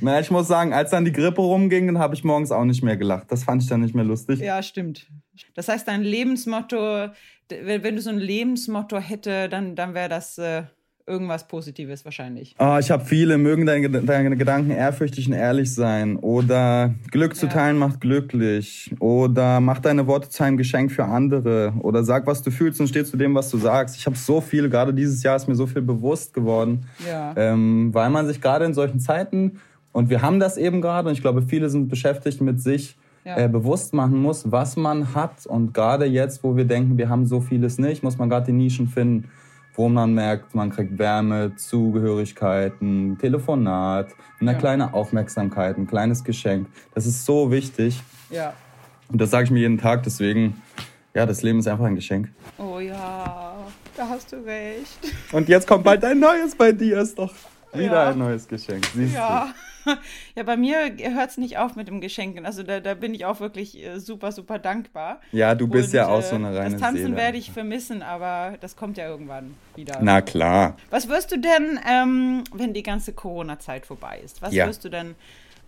Na, 0.00 0.18
ich 0.18 0.30
muss 0.30 0.48
sagen, 0.48 0.72
als 0.72 0.90
dann 0.90 1.04
die 1.04 1.12
Grippe 1.12 1.42
rumging, 1.42 1.88
dann 1.88 1.98
habe 1.98 2.14
ich 2.14 2.24
morgens 2.24 2.50
auch 2.50 2.64
nicht 2.64 2.82
mehr 2.82 2.96
gelacht. 2.96 3.30
Das 3.30 3.44
fand 3.44 3.62
ich 3.62 3.68
dann 3.68 3.82
nicht 3.82 3.94
mehr 3.94 4.06
lustig. 4.06 4.40
Ja, 4.40 4.62
stimmt. 4.62 5.08
Das 5.54 5.68
heißt, 5.68 5.86
dein 5.86 6.02
Lebensmotto, 6.02 7.10
wenn 7.50 7.96
du 7.96 8.00
so 8.00 8.08
ein 8.08 8.18
Lebensmotto 8.18 8.96
hätte, 8.98 9.50
dann, 9.50 9.76
dann 9.76 9.92
wäre 9.92 10.08
das. 10.08 10.38
Äh 10.38 10.62
irgendwas 11.06 11.46
Positives 11.46 12.04
wahrscheinlich. 12.04 12.54
Oh, 12.58 12.76
ich 12.78 12.90
habe 12.90 13.04
viele. 13.04 13.38
Mögen 13.38 13.66
deine, 13.66 13.88
deine, 13.88 14.36
Gedanken 14.36 14.70
ehrfürchtig 14.70 15.26
und 15.26 15.34
ehrlich 15.34 15.74
sein. 15.74 16.16
Oder 16.16 16.94
Glück 17.10 17.36
zu 17.36 17.48
teilen 17.48 17.78
macht 17.78 18.00
glücklich. 18.00 18.94
Oder 19.00 19.60
mach 19.60 19.80
deine 19.80 20.06
Worte 20.06 20.28
zu 20.28 20.44
einem 20.44 20.56
Geschenk 20.56 20.92
für 20.92 21.04
andere. 21.04 21.72
Oder 21.80 22.04
sag, 22.04 22.26
was 22.26 22.42
du 22.42 22.50
fühlst 22.50 22.80
und 22.80 22.88
steh 22.88 23.04
zu 23.04 23.16
dem, 23.16 23.34
was 23.34 23.50
du 23.50 23.58
sagst. 23.58 23.96
Ich 23.96 24.06
habe 24.06 24.16
so 24.16 24.40
viel, 24.40 24.68
gerade 24.68 24.94
dieses 24.94 25.22
Jahr 25.22 25.36
ist 25.36 25.48
mir 25.48 25.54
so 25.54 25.66
viel 25.66 25.82
bewusst 25.82 26.34
geworden. 26.34 26.86
Ja. 27.06 27.34
Ähm, 27.36 27.92
weil 27.92 28.10
man 28.10 28.26
sich 28.26 28.40
gerade 28.40 28.64
in 28.64 28.74
solchen 28.74 29.00
Zeiten, 29.00 29.60
und 29.92 30.08
wir 30.08 30.22
haben 30.22 30.40
das 30.40 30.56
eben 30.56 30.80
gerade, 30.80 31.08
und 31.08 31.14
ich 31.14 31.20
glaube, 31.20 31.42
viele 31.42 31.68
sind 31.68 31.88
beschäftigt 31.88 32.40
mit 32.40 32.62
sich, 32.62 32.96
ja. 33.24 33.36
äh, 33.36 33.48
bewusst 33.48 33.92
machen 33.92 34.18
muss, 34.18 34.50
was 34.50 34.76
man 34.76 35.14
hat. 35.14 35.46
Und 35.46 35.74
gerade 35.74 36.06
jetzt, 36.06 36.42
wo 36.42 36.56
wir 36.56 36.64
denken, 36.64 36.96
wir 36.96 37.08
haben 37.08 37.26
so 37.26 37.40
vieles 37.40 37.78
nicht, 37.78 38.02
muss 38.02 38.18
man 38.18 38.30
gerade 38.30 38.46
die 38.46 38.52
Nischen 38.52 38.88
finden 38.88 39.28
wo 39.74 39.88
man 39.88 40.14
merkt, 40.14 40.54
man 40.54 40.70
kriegt 40.70 40.98
Wärme, 40.98 41.56
Zugehörigkeiten, 41.56 43.16
Telefonat, 43.18 44.08
eine 44.40 44.52
ja. 44.52 44.58
kleine 44.58 44.94
Aufmerksamkeit, 44.94 45.78
ein 45.78 45.86
kleines 45.86 46.24
Geschenk. 46.24 46.68
Das 46.94 47.06
ist 47.06 47.24
so 47.24 47.50
wichtig. 47.50 48.02
Ja. 48.30 48.52
Und 49.08 49.20
das 49.20 49.30
sage 49.30 49.44
ich 49.44 49.50
mir 49.50 49.60
jeden 49.60 49.78
Tag, 49.78 50.02
deswegen, 50.02 50.62
ja, 51.14 51.26
das 51.26 51.42
Leben 51.42 51.58
ist 51.58 51.68
einfach 51.68 51.84
ein 51.84 51.94
Geschenk. 51.94 52.28
Oh 52.58 52.78
ja, 52.78 53.54
da 53.96 54.08
hast 54.08 54.32
du 54.32 54.36
recht. 54.44 54.98
Und 55.32 55.48
jetzt 55.48 55.66
kommt 55.66 55.84
bald 55.84 56.04
ein 56.04 56.18
neues 56.18 56.54
bei 56.54 56.72
dir, 56.72 57.00
ist 57.00 57.18
doch. 57.18 57.32
Wieder 57.72 58.04
ja. 58.04 58.10
ein 58.10 58.18
neues 58.18 58.46
Geschenk. 58.46 58.86
Siehst 58.94 59.14
ja. 59.14 59.46
Du? 59.46 59.71
ja, 60.36 60.42
bei 60.42 60.56
mir 60.56 60.96
hört 60.98 61.30
es 61.30 61.38
nicht 61.38 61.58
auf 61.58 61.76
mit 61.76 61.88
dem 61.88 62.00
Geschenken. 62.00 62.46
Also 62.46 62.62
da, 62.62 62.80
da 62.80 62.94
bin 62.94 63.14
ich 63.14 63.24
auch 63.24 63.40
wirklich 63.40 63.82
äh, 63.82 63.98
super, 63.98 64.32
super 64.32 64.58
dankbar. 64.58 65.20
Ja, 65.32 65.54
du 65.54 65.66
bist 65.66 65.88
Und, 65.88 65.94
ja 65.94 66.08
auch 66.08 66.22
so 66.22 66.36
eine 66.36 66.56
reine 66.56 66.72
Das 66.72 66.80
Tanzen 66.80 67.04
Seele. 67.04 67.16
werde 67.16 67.38
ich 67.38 67.50
vermissen, 67.50 68.02
aber 68.02 68.56
das 68.60 68.76
kommt 68.76 68.96
ja 68.96 69.08
irgendwann 69.08 69.54
wieder. 69.76 69.98
Na 70.00 70.20
klar. 70.20 70.76
Was 70.90 71.08
wirst 71.08 71.32
du 71.32 71.38
denn, 71.38 71.78
ähm, 71.88 72.44
wenn 72.54 72.72
die 72.72 72.82
ganze 72.82 73.12
Corona-Zeit 73.12 73.86
vorbei 73.86 74.20
ist? 74.24 74.42
Was 74.42 74.54
ja. 74.54 74.66
wirst 74.66 74.84
du 74.84 74.88
denn 74.88 75.14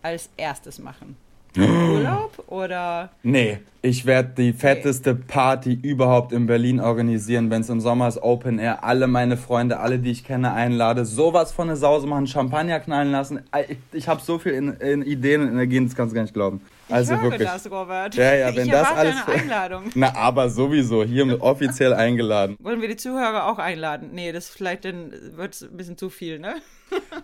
als 0.02 0.30
erstes 0.36 0.78
machen? 0.78 1.16
Urlaub 1.58 2.44
oder? 2.48 3.10
Nee, 3.22 3.58
ich 3.82 4.06
werde 4.06 4.30
die 4.38 4.52
fetteste 4.52 5.14
Party 5.14 5.74
überhaupt 5.74 6.32
in 6.32 6.46
Berlin 6.46 6.80
organisieren, 6.80 7.50
wenn 7.50 7.60
es 7.60 7.68
im 7.68 7.80
Sommer 7.80 8.08
ist, 8.08 8.22
Open 8.22 8.58
Air, 8.58 8.82
alle 8.82 9.06
meine 9.06 9.36
Freunde, 9.36 9.78
alle, 9.78 9.98
die 9.98 10.10
ich 10.10 10.24
kenne, 10.24 10.52
einlade, 10.52 11.04
sowas 11.04 11.52
von 11.52 11.68
eine 11.68 11.76
Sause 11.76 12.06
machen, 12.06 12.26
Champagner 12.26 12.80
knallen 12.80 13.12
lassen. 13.12 13.40
Ich, 13.68 13.76
ich 13.92 14.08
habe 14.08 14.20
so 14.22 14.38
viel 14.38 14.52
in, 14.52 14.72
in 14.74 15.02
Ideen 15.02 15.42
und 15.42 15.48
Energien, 15.48 15.84
das 15.84 15.94
kannst 15.94 16.12
du 16.12 16.14
gar 16.14 16.22
nicht 16.22 16.34
glauben. 16.34 16.60
Also 16.88 17.14
ich 17.14 17.20
höre 17.20 17.30
wirklich. 17.30 17.48
das, 17.48 17.70
Robert. 17.70 18.14
Ja, 18.14 18.34
ja, 18.34 18.54
wenn 18.54 18.66
ich 18.66 18.72
das 18.72 18.88
alles. 18.88 19.14
Eine 19.26 19.42
Einladung. 19.42 19.90
Na, 19.94 20.14
aber 20.14 20.50
sowieso, 20.50 21.04
hier 21.04 21.42
offiziell 21.42 21.92
eingeladen. 21.94 22.56
Wollen 22.60 22.80
wir 22.80 22.88
die 22.88 22.96
Zuhörer 22.96 23.46
auch 23.46 23.58
einladen? 23.58 24.10
Nee, 24.12 24.32
das 24.32 24.48
vielleicht 24.48 24.84
dann 24.84 25.12
wird 25.36 25.60
ein 25.60 25.76
bisschen 25.76 25.96
zu 25.96 26.10
viel, 26.10 26.38
ne? 26.38 26.56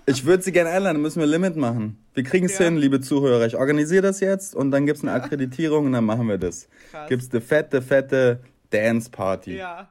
ich 0.06 0.24
würde 0.24 0.42
sie 0.42 0.52
gerne 0.52 0.70
einladen, 0.70 1.00
müssen 1.00 1.20
wir 1.20 1.26
Limit 1.26 1.56
machen. 1.56 2.04
Wir 2.14 2.24
kriegen 2.24 2.46
es 2.46 2.58
ja. 2.58 2.64
hin, 2.64 2.76
liebe 2.76 3.00
Zuhörer. 3.00 3.46
Ich 3.46 3.56
organisiere 3.56 4.02
das 4.02 4.20
jetzt 4.20 4.54
und 4.54 4.70
dann 4.70 4.86
gibt 4.86 4.98
es 4.98 5.04
eine 5.04 5.12
Akkreditierung 5.12 5.86
und 5.86 5.92
dann 5.92 6.04
machen 6.04 6.28
wir 6.28 6.38
das. 6.38 6.68
Gibt 7.08 7.22
es 7.22 7.30
eine 7.30 7.40
fette, 7.40 7.82
fette 7.82 8.40
Dance 8.70 9.10
Party. 9.10 9.56
Ja. 9.56 9.90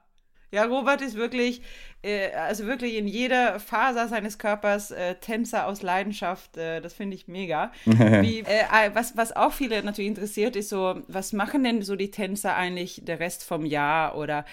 Ja, 0.52 0.66
Robert 0.66 1.02
ist 1.02 1.16
wirklich, 1.16 1.62
äh, 2.02 2.32
also 2.32 2.66
wirklich 2.66 2.96
in 2.96 3.08
jeder 3.08 3.60
Faser 3.60 4.08
seines 4.08 4.38
Körpers 4.38 4.92
äh, 4.92 5.16
Tänzer 5.16 5.68
aus 5.68 5.82
Leidenschaft. 5.82 6.58
Äh, 6.58 6.82
das 6.82 6.94
finde 6.94 7.16
ich 7.16 7.28
mega. 7.28 7.72
Wie, 7.86 8.40
äh, 8.40 8.62
äh, 8.62 8.92
was, 8.94 9.18
was 9.18 9.36
auch 9.36 9.52
viele 9.52 9.84
natürlich 9.84 10.10
interessiert, 10.10 10.56
ist 10.56 10.70
so, 10.70 11.02
was 11.08 11.34
machen 11.34 11.64
denn 11.64 11.82
so 11.82 11.96
die 11.96 12.12
Tänzer 12.12 12.56
eigentlich 12.56 13.02
der 13.04 13.20
Rest 13.20 13.44
vom 13.44 13.66
Jahr? 13.66 14.18
Oder 14.18 14.46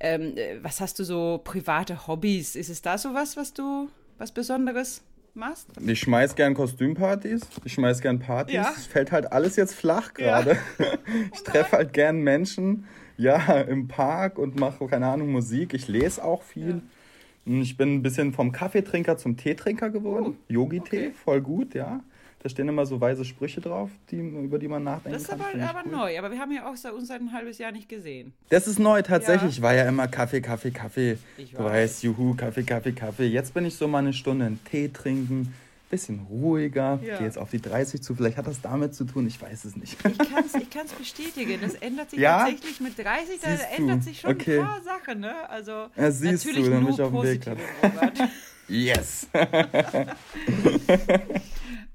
ähm, 0.00 0.36
äh, 0.36 0.62
was 0.62 0.80
hast 0.80 0.98
du 0.98 1.04
so 1.04 1.40
private 1.44 2.06
Hobbys? 2.06 2.56
Ist 2.56 2.70
es 2.70 2.80
da 2.80 2.96
so 2.96 3.12
was, 3.14 3.36
was 3.36 3.52
du, 3.52 3.90
was 4.18 4.32
Besonderes 4.32 5.02
machst? 5.34 5.68
Ich 5.86 6.00
schmeiß 6.00 6.34
gern 6.36 6.54
Kostümpartys, 6.54 7.42
ich 7.64 7.74
schmeiß 7.74 8.00
gern 8.00 8.18
Partys. 8.18 8.54
Ja. 8.54 8.72
Es 8.76 8.86
fällt 8.86 9.12
halt 9.12 9.30
alles 9.30 9.56
jetzt 9.56 9.74
flach 9.74 10.14
gerade. 10.14 10.56
Ja. 10.78 10.86
ich 11.34 11.42
treffe 11.42 11.76
halt 11.76 11.92
gern 11.92 12.20
Menschen 12.20 12.86
ja, 13.16 13.60
im 13.60 13.88
Park 13.88 14.38
und 14.38 14.58
mache, 14.58 14.86
keine 14.86 15.06
Ahnung, 15.06 15.30
Musik. 15.30 15.74
Ich 15.74 15.88
lese 15.88 16.24
auch 16.24 16.42
viel. 16.42 16.68
Ja. 16.68 16.80
Ich 17.46 17.76
bin 17.76 17.96
ein 17.96 18.02
bisschen 18.02 18.32
vom 18.32 18.52
Kaffeetrinker 18.52 19.16
zum 19.16 19.36
Teetrinker 19.36 19.90
geworden. 19.90 20.38
Oh, 20.38 20.52
Yogi-Tee, 20.52 21.08
okay. 21.08 21.12
voll 21.12 21.40
gut, 21.40 21.74
ja. 21.74 22.00
Da 22.44 22.50
stehen 22.50 22.68
immer 22.68 22.84
so 22.84 23.00
weise 23.00 23.24
Sprüche 23.24 23.62
drauf, 23.62 23.90
die, 24.10 24.18
über 24.18 24.58
die 24.58 24.68
man 24.68 24.84
nachdenken 24.84 25.24
kann. 25.24 25.38
Das 25.38 25.48
ist 25.48 25.56
aber, 25.56 25.78
aber 25.78 25.88
neu, 25.88 26.18
aber 26.18 26.30
wir 26.30 26.38
haben 26.38 26.52
ja 26.52 26.66
auch 26.66 26.94
uns 26.94 27.08
seit 27.08 27.22
ein 27.22 27.32
halbes 27.32 27.56
Jahr 27.56 27.72
nicht 27.72 27.88
gesehen. 27.88 28.34
Das 28.50 28.66
ist 28.66 28.78
neu, 28.78 29.00
tatsächlich. 29.00 29.56
Ja. 29.56 29.62
War 29.62 29.74
ja 29.74 29.88
immer 29.88 30.08
Kaffee, 30.08 30.42
Kaffee, 30.42 30.70
Kaffee. 30.70 31.16
Ich 31.38 31.54
weiß. 31.54 31.58
Du 31.58 31.64
weißt, 31.64 32.02
juhu, 32.02 32.34
Kaffee, 32.34 32.62
Kaffee, 32.62 32.92
Kaffee. 32.92 33.26
Jetzt 33.28 33.54
bin 33.54 33.64
ich 33.64 33.76
so 33.76 33.88
mal 33.88 34.00
eine 34.00 34.12
Stunde 34.12 34.44
einen 34.44 34.62
Tee 34.64 34.88
trinken, 34.88 35.54
bisschen 35.94 36.26
ruhiger, 36.28 36.98
ja. 37.02 37.18
gehe 37.18 37.26
jetzt 37.26 37.38
auf 37.38 37.50
die 37.50 37.60
30 37.60 38.02
zu. 38.02 38.14
Vielleicht 38.14 38.36
hat 38.36 38.46
das 38.46 38.60
damit 38.60 38.94
zu 38.94 39.04
tun, 39.04 39.26
ich 39.26 39.40
weiß 39.40 39.64
es 39.64 39.76
nicht. 39.76 39.92
Ich 39.92 39.98
kann 39.98 40.12
es 40.44 40.54
ich 40.60 40.68
bestätigen. 40.98 41.60
Das 41.62 41.74
ändert 41.74 42.10
sich 42.10 42.18
ja? 42.18 42.38
tatsächlich 42.38 42.80
mit 42.80 42.98
30, 42.98 43.40
da 43.40 43.48
ändert 43.76 44.02
sich 44.02 44.20
schon 44.20 44.32
okay. 44.32 44.58
ein 44.58 44.66
paar 44.66 44.82
Sachen. 44.82 45.20
Ne? 45.20 45.48
Also, 45.48 45.86
ja, 45.96 46.10
siehst 46.10 46.46
natürlich 46.46 46.64
du, 46.64 46.70
dann 46.72 46.84
bin 46.84 46.94
ich 46.94 47.00
auf 47.00 47.12
dem 47.12 47.22
Weg. 47.22 47.42
yes! 48.68 49.28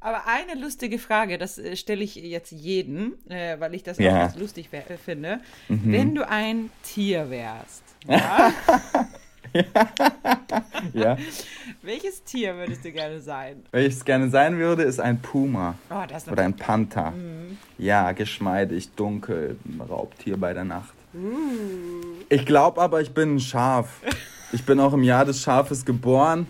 Aber 0.02 0.28
eine 0.28 0.56
lustige 0.60 0.98
Frage, 0.98 1.38
das 1.38 1.58
äh, 1.58 1.76
stelle 1.76 2.06
ich 2.06 2.16
jetzt 2.16 2.52
jeden, 2.52 3.16
äh, 3.30 3.60
weil 3.60 3.76
ich 3.76 3.84
das 3.84 3.98
ja. 3.98 4.12
auch 4.12 4.14
ganz 4.14 4.38
lustig 4.38 4.70
äh, 4.72 4.98
finde. 4.98 5.42
Mhm. 5.68 5.92
Wenn 5.92 6.16
du 6.16 6.26
ein 6.26 6.70
Tier 6.84 7.30
wärst, 7.30 7.84
ja? 8.08 8.54
ja. 10.94 11.18
Welches 11.89 12.23
Tier 12.23 12.56
würdest 12.56 12.86
du 12.86 12.91
gerne 12.91 13.19
sein? 13.19 13.63
Welches 13.71 14.06
gerne 14.06 14.30
sein 14.30 14.60
würde, 14.60 14.84
ist 14.84 14.99
ein 14.99 15.19
Puma. 15.19 15.73
Oh, 15.89 16.32
Oder 16.32 16.43
ein 16.43 16.56
Panther. 16.56 17.10
Mhm. 17.10 17.58
Ja, 17.80 18.12
geschmeidig, 18.12 18.91
dunkel, 18.95 19.58
Raubtier 19.89 20.38
bei 20.38 20.54
der 20.54 20.65
Nacht. 20.65 20.93
Uh. 21.15 22.13
Ich 22.30 22.45
glaube 22.45 22.80
aber, 22.80 23.02
ich 23.02 23.12
bin 23.12 23.38
ein 23.38 23.39
Schaf. 23.39 24.02
Ich 24.52 24.63
bin 24.65 24.80
auch 24.80 24.93
im 24.93 25.02
Jahr 25.02 25.25
des 25.25 25.41
Schafes 25.41 25.84
geboren. 25.84 26.45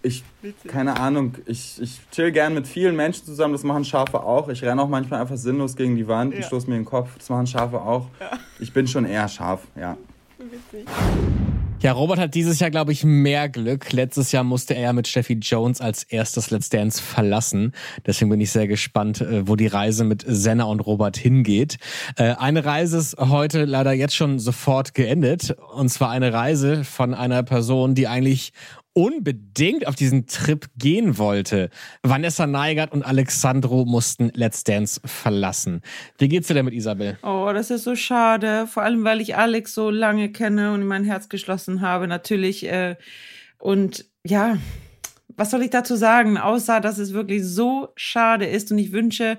Ich, 0.00 0.24
keine 0.66 0.98
Ahnung, 0.98 1.34
ich, 1.44 1.78
ich 1.82 2.00
chill 2.10 2.32
gern 2.32 2.54
mit 2.54 2.66
vielen 2.66 2.96
Menschen 2.96 3.26
zusammen, 3.26 3.52
das 3.52 3.62
machen 3.62 3.84
Schafe 3.84 4.22
auch. 4.22 4.48
Ich 4.48 4.64
renne 4.64 4.80
auch 4.80 4.88
manchmal 4.88 5.20
einfach 5.20 5.36
sinnlos 5.36 5.76
gegen 5.76 5.96
die 5.96 6.08
Wand 6.08 6.32
ja. 6.32 6.38
und 6.38 6.44
stoße 6.46 6.70
mir 6.70 6.76
den 6.76 6.86
Kopf, 6.86 7.10
das 7.18 7.28
machen 7.28 7.46
Schafe 7.46 7.78
auch. 7.78 8.06
Ja. 8.20 8.30
Ich 8.58 8.72
bin 8.72 8.88
schon 8.88 9.04
eher 9.04 9.28
Schaf, 9.28 9.60
ja. 9.74 9.98
Witzig. 10.38 10.86
Ja, 11.82 11.92
Robert 11.92 12.18
hat 12.18 12.34
dieses 12.34 12.58
Jahr, 12.58 12.70
glaube 12.70 12.92
ich, 12.92 13.04
mehr 13.04 13.50
Glück. 13.50 13.92
Letztes 13.92 14.32
Jahr 14.32 14.44
musste 14.44 14.74
er 14.74 14.80
ja 14.80 14.92
mit 14.94 15.06
Steffi 15.06 15.34
Jones 15.34 15.82
als 15.82 16.04
erstes 16.04 16.50
Let's 16.50 16.70
Dance 16.70 17.02
verlassen. 17.02 17.72
Deswegen 18.06 18.30
bin 18.30 18.40
ich 18.40 18.50
sehr 18.50 18.66
gespannt, 18.66 19.20
äh, 19.20 19.46
wo 19.46 19.56
die 19.56 19.66
Reise 19.66 20.04
mit 20.04 20.24
Senna 20.26 20.64
und 20.64 20.80
Robert 20.80 21.18
hingeht. 21.18 21.76
Äh, 22.16 22.34
eine 22.38 22.64
Reise 22.64 22.96
ist 22.96 23.18
heute 23.18 23.66
leider 23.66 23.92
jetzt 23.92 24.16
schon 24.16 24.38
sofort 24.38 24.94
geendet. 24.94 25.54
Und 25.74 25.90
zwar 25.90 26.10
eine 26.10 26.32
Reise 26.32 26.82
von 26.82 27.12
einer 27.12 27.42
Person, 27.42 27.94
die 27.94 28.08
eigentlich 28.08 28.54
unbedingt 28.96 29.86
auf 29.86 29.94
diesen 29.94 30.26
Trip 30.26 30.66
gehen 30.78 31.18
wollte. 31.18 31.68
Vanessa 32.02 32.46
Neigert 32.46 32.92
und 32.92 33.02
Alexandro 33.02 33.84
mussten 33.84 34.30
Let's 34.34 34.64
Dance 34.64 35.02
verlassen. 35.04 35.82
Wie 36.16 36.28
geht's 36.28 36.48
dir 36.48 36.54
denn 36.54 36.64
mit 36.64 36.72
Isabel? 36.72 37.18
Oh, 37.22 37.50
das 37.52 37.70
ist 37.70 37.84
so 37.84 37.94
schade. 37.94 38.66
Vor 38.66 38.82
allem, 38.82 39.04
weil 39.04 39.20
ich 39.20 39.36
Alex 39.36 39.74
so 39.74 39.90
lange 39.90 40.32
kenne 40.32 40.72
und 40.72 40.80
in 40.80 40.86
mein 40.86 41.04
Herz 41.04 41.28
geschlossen 41.28 41.82
habe, 41.82 42.08
natürlich. 42.08 42.66
Äh, 42.66 42.96
und 43.58 44.06
ja, 44.24 44.56
was 45.36 45.50
soll 45.50 45.62
ich 45.62 45.70
dazu 45.70 45.96
sagen, 45.96 46.38
außer 46.38 46.80
dass 46.80 46.98
es 46.98 47.12
wirklich 47.12 47.44
so 47.44 47.88
schade 47.96 48.46
ist 48.46 48.72
und 48.72 48.78
ich 48.78 48.92
wünsche 48.92 49.38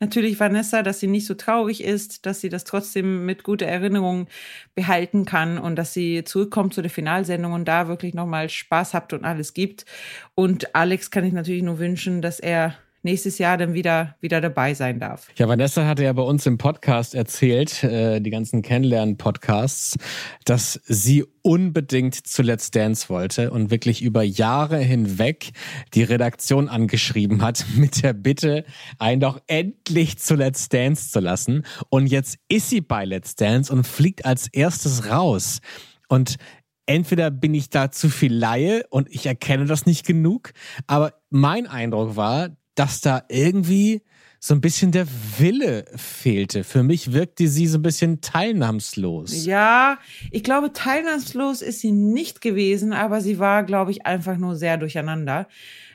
natürlich 0.00 0.38
Vanessa, 0.40 0.82
dass 0.82 1.00
sie 1.00 1.06
nicht 1.06 1.26
so 1.26 1.34
traurig 1.34 1.82
ist, 1.82 2.26
dass 2.26 2.40
sie 2.40 2.48
das 2.48 2.64
trotzdem 2.64 3.24
mit 3.24 3.42
guter 3.44 3.66
Erinnerung 3.66 4.26
behalten 4.74 5.24
kann 5.24 5.58
und 5.58 5.76
dass 5.76 5.92
sie 5.94 6.24
zurückkommt 6.24 6.74
zu 6.74 6.82
der 6.82 6.90
Finalsendung 6.90 7.52
und 7.52 7.66
da 7.66 7.88
wirklich 7.88 8.14
nochmal 8.14 8.48
Spaß 8.48 8.94
habt 8.94 9.12
und 9.12 9.24
alles 9.24 9.54
gibt. 9.54 9.86
Und 10.34 10.74
Alex 10.74 11.10
kann 11.10 11.24
ich 11.24 11.32
natürlich 11.32 11.62
nur 11.62 11.78
wünschen, 11.78 12.22
dass 12.22 12.40
er 12.40 12.74
nächstes 13.06 13.38
Jahr 13.38 13.56
dann 13.56 13.72
wieder, 13.72 14.16
wieder 14.20 14.42
dabei 14.42 14.74
sein 14.74 15.00
darf. 15.00 15.28
Ja, 15.36 15.48
Vanessa 15.48 15.86
hatte 15.86 16.04
ja 16.04 16.12
bei 16.12 16.22
uns 16.22 16.44
im 16.44 16.58
Podcast 16.58 17.14
erzählt, 17.14 17.82
äh, 17.84 18.20
die 18.20 18.30
ganzen 18.30 18.60
Kennenlernen-Podcasts, 18.60 19.96
dass 20.44 20.80
sie 20.84 21.24
unbedingt 21.42 22.14
zu 22.26 22.42
Let's 22.42 22.70
Dance 22.70 23.08
wollte 23.08 23.52
und 23.52 23.70
wirklich 23.70 24.02
über 24.02 24.22
Jahre 24.22 24.78
hinweg 24.78 25.52
die 25.94 26.02
Redaktion 26.02 26.68
angeschrieben 26.68 27.42
hat 27.42 27.64
mit 27.76 28.02
der 28.02 28.12
Bitte, 28.12 28.64
einen 28.98 29.20
doch 29.20 29.40
endlich 29.46 30.18
zu 30.18 30.34
Let's 30.34 30.68
Dance 30.68 31.10
zu 31.10 31.20
lassen. 31.20 31.64
Und 31.88 32.08
jetzt 32.08 32.36
ist 32.48 32.68
sie 32.68 32.80
bei 32.80 33.04
Let's 33.04 33.36
Dance 33.36 33.72
und 33.72 33.86
fliegt 33.86 34.24
als 34.24 34.48
erstes 34.48 35.08
raus. 35.08 35.60
Und 36.08 36.36
entweder 36.86 37.30
bin 37.30 37.54
ich 37.54 37.70
da 37.70 37.90
zu 37.90 38.08
viel 38.08 38.34
Laie 38.34 38.84
und 38.90 39.08
ich 39.14 39.26
erkenne 39.26 39.66
das 39.66 39.86
nicht 39.86 40.06
genug, 40.06 40.52
aber 40.86 41.14
mein 41.30 41.66
Eindruck 41.66 42.16
war, 42.16 42.50
dass 42.76 43.00
da 43.00 43.24
irgendwie 43.28 44.02
so 44.38 44.54
ein 44.54 44.60
bisschen 44.60 44.92
der 44.92 45.06
Wille 45.38 45.86
fehlte. 45.96 46.62
Für 46.62 46.82
mich 46.82 47.12
wirkte 47.12 47.48
sie 47.48 47.66
so 47.66 47.78
ein 47.78 47.82
bisschen 47.82 48.20
teilnahmslos. 48.20 49.44
Ja, 49.44 49.98
ich 50.30 50.44
glaube, 50.44 50.72
teilnahmslos 50.72 51.62
ist 51.62 51.80
sie 51.80 51.90
nicht 51.90 52.40
gewesen, 52.40 52.92
aber 52.92 53.20
sie 53.20 53.38
war, 53.40 53.64
glaube 53.64 53.90
ich, 53.90 54.06
einfach 54.06 54.36
nur 54.36 54.54
sehr 54.54 54.76
durcheinander. 54.76 55.48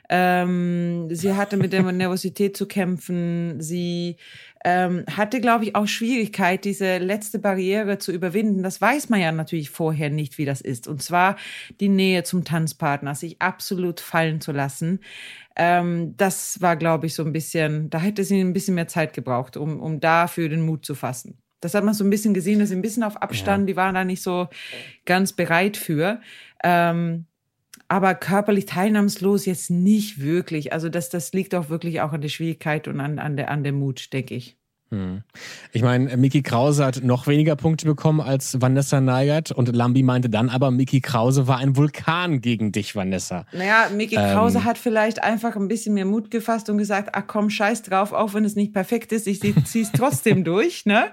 Ähm, 0.09 1.07
sie 1.15 1.33
hatte 1.33 1.55
mit 1.55 1.71
der 1.71 1.83
Nervosität 1.93 2.57
zu 2.57 2.65
kämpfen. 2.65 3.61
Sie 3.61 4.17
ähm, 4.63 5.05
hatte, 5.09 5.41
glaube 5.41 5.65
ich, 5.65 5.75
auch 5.75 5.87
Schwierigkeit, 5.87 6.65
diese 6.65 6.97
letzte 6.99 7.39
Barriere 7.39 7.97
zu 7.97 8.11
überwinden. 8.11 8.63
Das 8.63 8.79
weiß 8.79 9.09
man 9.09 9.19
ja 9.19 9.31
natürlich 9.31 9.69
vorher 9.69 10.09
nicht, 10.09 10.37
wie 10.37 10.45
das 10.45 10.61
ist. 10.61 10.87
Und 10.87 11.01
zwar 11.01 11.35
die 11.79 11.89
Nähe 11.89 12.23
zum 12.23 12.43
Tanzpartner, 12.43 13.15
sich 13.15 13.41
absolut 13.41 13.99
fallen 13.99 14.41
zu 14.41 14.51
lassen. 14.51 14.99
Ähm, 15.55 16.15
das 16.17 16.61
war, 16.61 16.75
glaube 16.75 17.07
ich, 17.07 17.15
so 17.15 17.23
ein 17.23 17.33
bisschen, 17.33 17.89
da 17.89 17.99
hätte 17.99 18.23
sie 18.23 18.39
ein 18.39 18.53
bisschen 18.53 18.75
mehr 18.75 18.87
Zeit 18.87 19.13
gebraucht, 19.13 19.57
um, 19.57 19.79
um 19.79 19.99
dafür 19.99 20.47
den 20.49 20.61
Mut 20.61 20.85
zu 20.85 20.95
fassen. 20.95 21.37
Das 21.59 21.73
hat 21.73 21.83
man 21.83 21.93
so 21.93 22.03
ein 22.03 22.09
bisschen 22.09 22.33
gesehen, 22.33 22.59
dass 22.59 22.69
sie 22.69 22.75
ein 22.75 22.81
bisschen 22.81 23.03
auf 23.03 23.21
Abstand, 23.21 23.63
ja. 23.63 23.65
die 23.67 23.75
waren 23.75 23.95
da 23.95 24.03
nicht 24.03 24.23
so 24.23 24.47
ganz 25.05 25.33
bereit 25.33 25.77
für. 25.77 26.21
Ähm, 26.63 27.25
aber 27.91 28.15
körperlich 28.15 28.67
teilnahmslos 28.67 29.45
jetzt 29.45 29.69
nicht 29.69 30.21
wirklich. 30.21 30.71
Also 30.71 30.87
das, 30.87 31.09
das 31.09 31.33
liegt 31.33 31.53
auch 31.53 31.67
wirklich 31.67 31.99
auch 31.99 32.13
an 32.13 32.21
der 32.21 32.29
Schwierigkeit 32.29 32.87
und 32.87 33.01
an, 33.01 33.19
an, 33.19 33.35
der, 33.35 33.51
an 33.51 33.65
der 33.65 33.73
Mut, 33.73 34.13
denke 34.13 34.33
ich. 34.33 34.60
Hm. 34.91 35.21
Ich 35.71 35.81
meine, 35.83 36.17
Miki 36.17 36.41
Krause 36.41 36.85
hat 36.85 37.01
noch 37.01 37.25
weniger 37.25 37.55
Punkte 37.55 37.85
bekommen 37.85 38.19
als 38.19 38.61
Vanessa 38.61 38.99
Neigert 38.99 39.51
und 39.51 39.73
Lambi 39.73 40.03
meinte 40.03 40.29
dann 40.29 40.49
aber, 40.49 40.69
Miki 40.69 40.99
Krause 40.99 41.47
war 41.47 41.59
ein 41.59 41.77
Vulkan 41.77 42.41
gegen 42.41 42.73
dich, 42.73 42.93
Vanessa. 42.93 43.45
Naja, 43.53 43.87
Miki 43.95 44.15
ähm, 44.15 44.33
Krause 44.33 44.65
hat 44.65 44.77
vielleicht 44.77 45.23
einfach 45.23 45.55
ein 45.55 45.69
bisschen 45.69 45.93
mehr 45.93 46.03
Mut 46.03 46.29
gefasst 46.29 46.69
und 46.69 46.77
gesagt, 46.77 47.11
ach 47.13 47.23
komm, 47.25 47.49
scheiß 47.49 47.83
drauf, 47.83 48.11
auch 48.11 48.33
wenn 48.33 48.43
es 48.43 48.57
nicht 48.57 48.73
perfekt 48.73 49.13
ist, 49.13 49.27
ich 49.27 49.39
ziehe 49.39 49.83
es 49.83 49.91
trotzdem 49.95 50.43
durch. 50.43 50.85
Ne? 50.85 51.05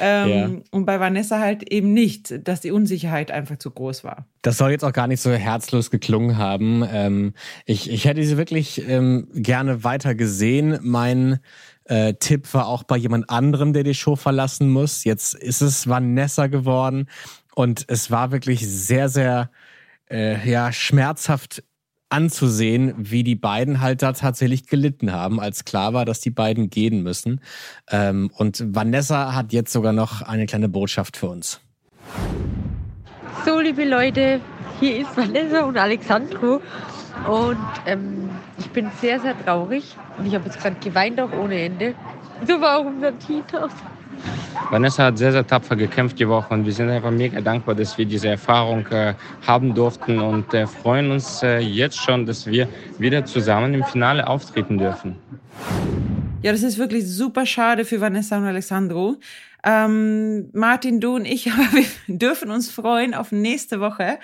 Ähm, 0.00 0.30
ja. 0.30 0.50
Und 0.70 0.86
bei 0.86 0.98
Vanessa 0.98 1.38
halt 1.38 1.70
eben 1.70 1.92
nicht, 1.92 2.48
dass 2.48 2.62
die 2.62 2.70
Unsicherheit 2.70 3.30
einfach 3.30 3.58
zu 3.58 3.70
groß 3.70 4.04
war. 4.04 4.26
Das 4.40 4.56
soll 4.56 4.70
jetzt 4.70 4.84
auch 4.84 4.92
gar 4.92 5.06
nicht 5.06 5.20
so 5.20 5.30
herzlos 5.30 5.90
geklungen 5.90 6.38
haben. 6.38 6.82
Ähm, 6.90 7.34
ich, 7.66 7.90
ich 7.90 8.06
hätte 8.06 8.24
sie 8.24 8.38
wirklich 8.38 8.88
ähm, 8.88 9.28
gerne 9.34 9.84
weiter 9.84 10.14
gesehen. 10.14 10.78
Mein 10.80 11.40
äh, 11.92 12.14
Tipp 12.14 12.54
war 12.54 12.68
auch 12.68 12.84
bei 12.84 12.96
jemand 12.96 13.28
anderem, 13.28 13.74
der 13.74 13.82
die 13.82 13.94
Show 13.94 14.16
verlassen 14.16 14.70
muss. 14.70 15.04
Jetzt 15.04 15.34
ist 15.34 15.60
es 15.60 15.86
Vanessa 15.86 16.46
geworden 16.46 17.06
und 17.54 17.84
es 17.88 18.10
war 18.10 18.32
wirklich 18.32 18.66
sehr, 18.66 19.10
sehr 19.10 19.50
äh, 20.10 20.50
ja, 20.50 20.72
schmerzhaft 20.72 21.62
anzusehen, 22.08 22.94
wie 22.96 23.24
die 23.24 23.34
beiden 23.34 23.82
halt 23.82 24.00
da 24.00 24.14
tatsächlich 24.14 24.66
gelitten 24.68 25.12
haben, 25.12 25.38
als 25.38 25.66
klar 25.66 25.92
war, 25.92 26.06
dass 26.06 26.20
die 26.20 26.30
beiden 26.30 26.70
gehen 26.70 27.02
müssen. 27.02 27.42
Ähm, 27.90 28.30
und 28.36 28.74
Vanessa 28.74 29.34
hat 29.34 29.52
jetzt 29.52 29.72
sogar 29.72 29.92
noch 29.92 30.22
eine 30.22 30.46
kleine 30.46 30.70
Botschaft 30.70 31.18
für 31.18 31.28
uns. 31.28 31.60
So, 33.44 33.60
liebe 33.60 33.84
Leute, 33.84 34.40
hier 34.80 35.00
ist 35.00 35.14
Vanessa 35.14 35.64
und 35.64 35.76
Alexandro. 35.76 36.62
Und 37.28 37.58
ähm, 37.86 38.30
ich 38.58 38.68
bin 38.70 38.90
sehr, 39.00 39.20
sehr 39.20 39.38
traurig. 39.44 39.96
Und 40.18 40.26
ich 40.26 40.34
habe 40.34 40.44
jetzt 40.46 40.60
gerade 40.60 40.76
geweint 40.82 41.20
auch 41.20 41.32
ohne 41.32 41.62
Ende. 41.62 41.94
So 42.46 42.60
war 42.60 42.78
auch 42.78 42.86
unser 42.86 43.16
Tita. 43.18 43.68
Vanessa 44.70 45.04
hat 45.04 45.18
sehr, 45.18 45.32
sehr 45.32 45.46
tapfer 45.46 45.76
gekämpft 45.76 46.18
die 46.18 46.28
Woche 46.28 46.52
und 46.54 46.64
wir 46.64 46.72
sind 46.72 46.88
einfach 46.88 47.10
mega 47.10 47.40
dankbar, 47.40 47.74
dass 47.74 47.96
wir 47.98 48.04
diese 48.04 48.28
Erfahrung 48.28 48.86
äh, 48.88 49.14
haben 49.46 49.74
durften 49.74 50.18
und 50.20 50.52
äh, 50.54 50.66
freuen 50.66 51.10
uns 51.10 51.42
äh, 51.42 51.58
jetzt 51.58 51.96
schon, 51.98 52.26
dass 52.26 52.46
wir 52.46 52.68
wieder 52.98 53.24
zusammen 53.24 53.74
im 53.74 53.84
Finale 53.84 54.26
auftreten 54.26 54.78
dürfen. 54.78 55.16
Ja, 56.42 56.52
das 56.52 56.62
ist 56.62 56.78
wirklich 56.78 57.06
super 57.06 57.46
schade 57.46 57.84
für 57.84 58.00
Vanessa 58.00 58.36
und 58.38 58.44
Alessandro. 58.44 59.16
Ähm, 59.64 60.50
Martin, 60.52 61.00
du 61.00 61.16
und 61.16 61.24
ich, 61.24 61.50
aber 61.52 61.72
wir 61.72 61.86
dürfen 62.08 62.50
uns 62.50 62.70
freuen 62.70 63.14
auf 63.14 63.32
nächste 63.32 63.80
Woche. 63.80 64.18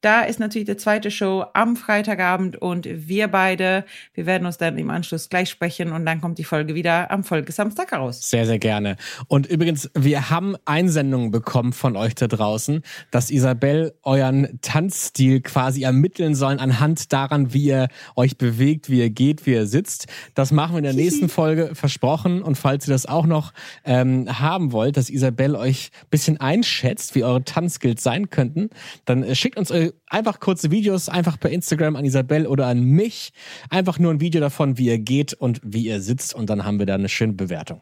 Da 0.00 0.22
ist 0.22 0.38
natürlich 0.38 0.68
die 0.68 0.76
zweite 0.76 1.10
Show 1.10 1.44
am 1.54 1.74
Freitagabend 1.74 2.54
und 2.56 2.86
wir 2.88 3.26
beide, 3.26 3.84
wir 4.14 4.26
werden 4.26 4.46
uns 4.46 4.56
dann 4.56 4.78
im 4.78 4.90
Anschluss 4.90 5.28
gleich 5.28 5.50
sprechen 5.50 5.90
und 5.90 6.06
dann 6.06 6.20
kommt 6.20 6.38
die 6.38 6.44
Folge 6.44 6.76
wieder 6.76 7.10
am 7.10 7.24
Folgesamstag 7.24 7.92
raus. 7.92 8.30
Sehr, 8.30 8.46
sehr 8.46 8.60
gerne. 8.60 8.96
Und 9.26 9.46
übrigens, 9.46 9.90
wir 9.94 10.30
haben 10.30 10.54
Einsendungen 10.66 11.32
bekommen 11.32 11.72
von 11.72 11.96
euch 11.96 12.14
da 12.14 12.28
draußen, 12.28 12.82
dass 13.10 13.32
Isabel 13.32 13.92
euren 14.04 14.60
Tanzstil 14.62 15.40
quasi 15.40 15.82
ermitteln 15.82 16.36
sollen 16.36 16.60
anhand 16.60 17.12
daran, 17.12 17.52
wie 17.52 17.64
ihr 17.64 17.88
euch 18.14 18.38
bewegt, 18.38 18.88
wie 18.90 19.00
ihr 19.00 19.10
geht, 19.10 19.46
wie 19.46 19.54
ihr 19.54 19.66
sitzt. 19.66 20.06
Das 20.34 20.52
machen 20.52 20.74
wir 20.74 20.78
in 20.78 20.84
der 20.84 20.92
nächsten 20.92 21.28
Folge 21.28 21.74
versprochen. 21.74 22.42
Und 22.42 22.56
falls 22.56 22.86
ihr 22.86 22.92
das 22.92 23.06
auch 23.06 23.26
noch 23.26 23.52
ähm, 23.84 24.28
haben 24.28 24.70
wollt, 24.70 24.96
dass 24.96 25.10
Isabel 25.10 25.56
euch 25.56 25.90
bisschen 26.08 26.40
einschätzt, 26.40 27.16
wie 27.16 27.24
eure 27.24 27.42
Tanzskills 27.42 28.04
sein 28.04 28.30
könnten, 28.30 28.70
dann 29.04 29.24
äh, 29.24 29.34
schickt 29.34 29.58
uns 29.58 29.72
eure 29.72 29.87
einfach 30.06 30.40
kurze 30.40 30.70
Videos, 30.70 31.08
einfach 31.08 31.38
per 31.38 31.50
Instagram 31.50 31.96
an 31.96 32.04
Isabel 32.04 32.46
oder 32.46 32.66
an 32.66 32.82
mich. 32.82 33.32
Einfach 33.70 33.98
nur 33.98 34.12
ein 34.12 34.20
Video 34.20 34.40
davon, 34.40 34.78
wie 34.78 34.86
ihr 34.86 34.98
geht 34.98 35.34
und 35.34 35.60
wie 35.62 35.86
ihr 35.86 36.00
sitzt 36.00 36.34
und 36.34 36.50
dann 36.50 36.64
haben 36.64 36.78
wir 36.78 36.86
da 36.86 36.94
eine 36.94 37.08
schöne 37.08 37.34
Bewertung. 37.34 37.80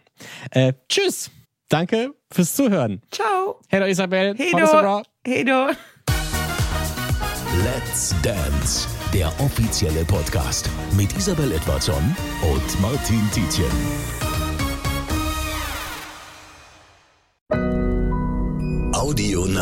Äh, 0.50 0.74
tschüss. 0.88 1.30
Danke 1.68 2.14
fürs 2.30 2.54
Zuhören. 2.54 3.02
Ciao. 3.10 3.60
Hello 3.68 3.86
Isabel. 3.86 4.34
Hey 4.36 5.44
do. 5.44 5.70
Let's 7.64 8.14
Dance, 8.22 8.86
der 9.14 9.28
offizielle 9.40 10.04
Podcast 10.04 10.68
mit 10.96 11.16
Isabel 11.16 11.52
Edwardson 11.52 12.14
und 12.42 12.80
Martin 12.80 13.22
Tietjen. 13.32 13.66
Audio 18.92 19.46